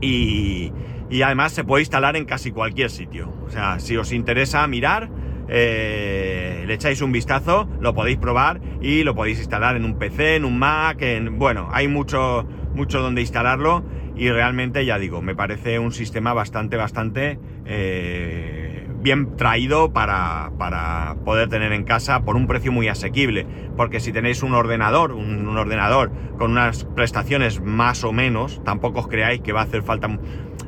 y, 0.01 0.73
y 1.09 1.21
además 1.21 1.53
se 1.53 1.63
puede 1.63 1.83
instalar 1.83 2.15
en 2.15 2.25
casi 2.25 2.51
cualquier 2.51 2.89
sitio. 2.89 3.33
O 3.45 3.49
sea, 3.49 3.79
si 3.79 3.95
os 3.97 4.11
interesa 4.11 4.65
mirar, 4.67 5.09
eh, 5.49 6.63
le 6.67 6.73
echáis 6.73 7.01
un 7.01 7.11
vistazo, 7.11 7.69
lo 7.79 7.93
podéis 7.93 8.17
probar 8.17 8.59
y 8.81 9.03
lo 9.03 9.15
podéis 9.15 9.39
instalar 9.39 9.75
en 9.75 9.85
un 9.85 9.97
PC, 9.97 10.35
en 10.35 10.45
un 10.45 10.59
Mac, 10.59 11.01
en... 11.01 11.39
Bueno, 11.39 11.69
hay 11.71 11.87
mucho, 11.87 12.45
mucho 12.73 13.01
donde 13.01 13.21
instalarlo 13.21 13.83
y 14.15 14.29
realmente, 14.29 14.83
ya 14.83 14.97
digo, 14.97 15.21
me 15.21 15.35
parece 15.35 15.79
un 15.79 15.91
sistema 15.91 16.33
bastante, 16.33 16.75
bastante 16.75 17.39
eh, 17.65 18.87
bien 18.99 19.35
traído 19.37 19.93
para, 19.93 20.51
para, 20.57 21.15
poder 21.23 21.49
tener 21.49 21.71
en 21.71 21.83
casa 21.83 22.23
por 22.23 22.35
un 22.35 22.47
precio 22.47 22.71
muy 22.71 22.87
asequible. 22.87 23.45
Porque 23.77 23.99
si 23.99 24.11
tenéis 24.11 24.41
un 24.41 24.53
ordenador, 24.53 25.11
un, 25.11 25.47
un 25.47 25.57
ordenador 25.57 26.11
con 26.37 26.51
unas 26.51 26.85
prestaciones 26.95 27.61
más 27.61 28.03
o 28.03 28.11
menos, 28.11 28.61
tampoco 28.63 29.01
os 29.01 29.07
creáis 29.07 29.41
que 29.41 29.53
va 29.53 29.61
a 29.61 29.63
hacer 29.63 29.83
falta 29.83 30.09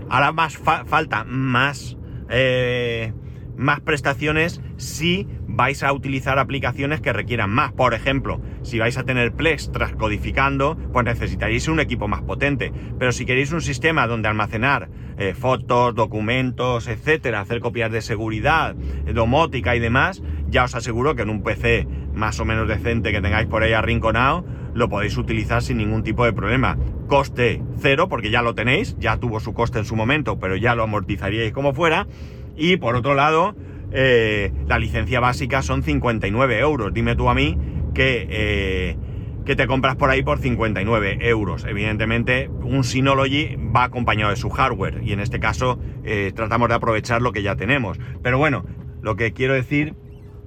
Ahora 0.09 0.31
más 0.31 0.57
falta 0.57 1.23
más, 1.23 1.97
eh, 2.29 3.13
más 3.57 3.79
prestaciones 3.81 4.61
si 4.77 5.27
vais 5.59 5.83
a 5.83 5.91
utilizar 5.91 6.39
aplicaciones 6.39 7.01
que 7.01 7.11
requieran 7.11 7.49
más. 7.49 7.73
Por 7.73 7.93
ejemplo, 7.93 8.39
si 8.61 8.79
vais 8.79 8.97
a 8.97 9.03
tener 9.03 9.33
Plex 9.33 9.73
transcodificando, 9.73 10.77
pues 10.93 11.03
necesitaréis 11.03 11.67
un 11.67 11.81
equipo 11.81 12.07
más 12.07 12.21
potente. 12.21 12.71
Pero 12.97 13.11
si 13.11 13.25
queréis 13.25 13.51
un 13.51 13.59
sistema 13.59 14.07
donde 14.07 14.29
almacenar 14.29 14.87
eh, 15.17 15.33
fotos, 15.33 15.93
documentos, 15.95 16.87
etcétera, 16.87 17.41
hacer 17.41 17.59
copias 17.59 17.91
de 17.91 18.01
seguridad, 18.01 18.73
domótica 19.13 19.75
y 19.75 19.81
demás, 19.81 20.23
ya 20.47 20.63
os 20.63 20.75
aseguro 20.75 21.15
que 21.15 21.23
en 21.23 21.29
un 21.29 21.43
PC 21.43 21.85
más 22.13 22.39
o 22.39 22.45
menos 22.45 22.65
decente 22.65 23.11
que 23.11 23.19
tengáis 23.19 23.49
por 23.49 23.61
ahí 23.61 23.73
arrinconado, 23.73 24.45
lo 24.73 24.87
podéis 24.87 25.17
utilizar 25.17 25.61
sin 25.61 25.75
ningún 25.75 26.03
tipo 26.03 26.23
de 26.23 26.31
problema. 26.31 26.77
Coste 27.07 27.61
cero, 27.81 28.07
porque 28.07 28.31
ya 28.31 28.41
lo 28.41 28.55
tenéis, 28.55 28.95
ya 28.97 29.17
tuvo 29.17 29.41
su 29.41 29.53
coste 29.53 29.79
en 29.79 29.85
su 29.85 29.97
momento, 29.97 30.39
pero 30.39 30.55
ya 30.55 30.73
lo 30.73 30.83
amortizaríais 30.83 31.51
como 31.51 31.73
fuera. 31.73 32.07
Y 32.55 32.77
por 32.77 32.95
otro 32.95 33.13
lado, 33.13 33.55
eh, 33.91 34.51
la 34.67 34.79
licencia 34.79 35.19
básica 35.19 35.61
son 35.61 35.83
59 35.83 36.59
euros. 36.59 36.93
Dime 36.93 37.15
tú 37.15 37.29
a 37.29 37.33
mí 37.33 37.57
que, 37.93 38.27
eh, 38.29 38.97
que 39.45 39.55
te 39.55 39.67
compras 39.67 39.95
por 39.95 40.09
ahí 40.09 40.21
por 40.21 40.39
59 40.39 41.17
euros. 41.21 41.65
Evidentemente, 41.65 42.49
un 42.49 42.83
Synology 42.83 43.55
va 43.75 43.85
acompañado 43.85 44.31
de 44.31 44.37
su 44.37 44.49
hardware 44.49 45.01
y 45.03 45.13
en 45.13 45.19
este 45.19 45.39
caso 45.39 45.79
eh, 46.03 46.31
tratamos 46.35 46.69
de 46.69 46.75
aprovechar 46.75 47.21
lo 47.21 47.31
que 47.31 47.41
ya 47.41 47.55
tenemos. 47.55 47.99
Pero 48.21 48.37
bueno, 48.37 48.65
lo 49.01 49.15
que 49.15 49.33
quiero 49.33 49.53
decir 49.53 49.95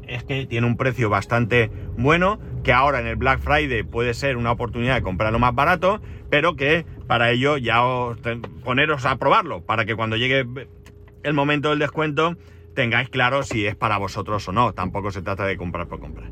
es 0.06 0.24
que 0.24 0.46
tiene 0.46 0.66
un 0.66 0.76
precio 0.76 1.10
bastante 1.10 1.70
bueno, 1.96 2.38
que 2.62 2.72
ahora 2.72 3.00
en 3.00 3.06
el 3.06 3.16
Black 3.16 3.40
Friday 3.40 3.82
puede 3.82 4.14
ser 4.14 4.36
una 4.36 4.52
oportunidad 4.52 4.94
de 4.94 5.02
comprarlo 5.02 5.38
más 5.38 5.54
barato, 5.54 6.00
pero 6.30 6.54
que 6.54 6.84
para 7.06 7.30
ello 7.30 7.56
ya 7.56 7.84
os 7.84 8.18
poneros 8.64 9.04
a 9.04 9.16
probarlo, 9.16 9.62
para 9.62 9.84
que 9.84 9.96
cuando 9.96 10.16
llegue 10.16 10.46
el 11.22 11.34
momento 11.34 11.70
del 11.70 11.78
descuento 11.78 12.36
tengáis 12.74 13.08
claro 13.08 13.42
si 13.42 13.66
es 13.66 13.76
para 13.76 13.98
vosotros 13.98 14.46
o 14.48 14.52
no. 14.52 14.72
Tampoco 14.72 15.10
se 15.10 15.22
trata 15.22 15.44
de 15.46 15.56
comprar 15.56 15.88
por 15.88 16.00
comprar. 16.00 16.30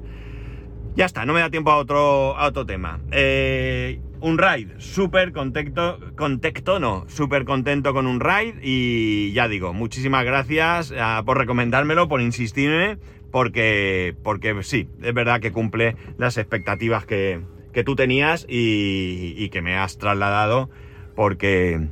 Ya 0.94 1.06
está, 1.06 1.24
no 1.24 1.32
me 1.32 1.40
da 1.40 1.50
tiempo 1.50 1.70
a 1.70 1.76
otro, 1.76 2.36
a 2.36 2.46
otro 2.46 2.66
tema. 2.66 3.00
Eh, 3.12 4.00
un 4.20 4.38
raid, 4.38 4.68
súper 4.78 5.32
contento, 5.32 5.98
contento, 6.16 6.78
no, 6.78 7.04
súper 7.08 7.44
contento 7.44 7.94
con 7.94 8.06
un 8.06 8.20
raid 8.20 8.56
y 8.62 9.32
ya 9.32 9.48
digo, 9.48 9.72
muchísimas 9.72 10.24
gracias 10.24 10.92
ah, 10.98 11.22
por 11.24 11.38
recomendármelo, 11.38 12.08
por 12.08 12.20
insistirme, 12.20 12.98
porque, 13.30 14.14
porque 14.22 14.62
sí, 14.62 14.88
es 15.02 15.14
verdad 15.14 15.40
que 15.40 15.52
cumple 15.52 15.96
las 16.18 16.36
expectativas 16.36 17.06
que, 17.06 17.40
que 17.72 17.84
tú 17.84 17.96
tenías 17.96 18.46
y, 18.48 19.48
que 19.50 19.62
me 19.62 19.76
has 19.76 19.98
trasladado 19.98 20.70
porque... 21.14 21.88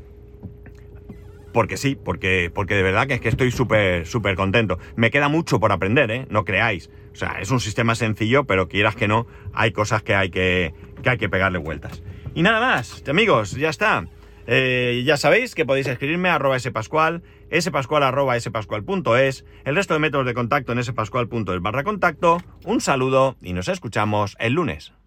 Porque 1.53 1.77
sí, 1.77 1.97
porque, 1.97 2.51
porque 2.55 2.75
de 2.75 2.83
verdad 2.83 3.07
que 3.07 3.15
es 3.15 3.21
que 3.21 3.29
estoy 3.29 3.51
súper, 3.51 4.07
súper 4.07 4.37
contento. 4.37 4.79
Me 4.97 5.11
queda 5.11 5.29
mucho 5.29 5.61
por 5.61 5.73
aprender, 5.73 6.11
¿eh? 6.11 6.27
No 6.31 6.45
creáis. 6.45 6.91
O 7.13 7.17
sea, 7.17 7.39
es 7.41 7.51
un 7.51 7.61
sistema 7.61 7.95
sencillo, 7.95 8.45
pero 8.45 8.69
quieras 8.69 8.95
que 8.95 9.09
no, 9.09 9.27
hay 9.53 9.73
cosas 9.73 10.03
que 10.03 10.15
hay 10.15 10.31
que, 10.31 10.75
que, 11.03 11.11
hay 11.11 11.19
que 11.19 11.29
pegarle 11.29 11.59
vueltas. 11.59 12.03
Y 12.35 12.43
nada 12.43 12.61
más, 12.61 13.03
amigos, 13.09 13.53
ya 13.53 13.71
está. 13.71 14.07
Eh, 14.47 15.03
ya 15.05 15.17
sabéis 15.17 15.55
que 15.55 15.67
podéis 15.67 15.89
escribirme 15.89 16.31
a 16.31 16.37
arroba 16.37 16.59
spascual, 16.59 17.23
spascual 17.53 18.03
arroba 18.03 18.39
spascual.es, 18.41 19.45
el 19.65 19.77
resto 19.77 19.95
de 19.95 20.01
métodos 20.01 20.25
de 20.25 20.33
contacto 20.33 20.73
en 20.73 20.83
spascual.es 20.83 21.61
barra 21.61 21.85
contacto. 21.85 22.39
Un 22.65 22.81
saludo 22.81 23.37
y 23.43 23.53
nos 23.53 23.69
escuchamos 23.69 24.37
el 24.39 24.55
lunes. 24.55 24.98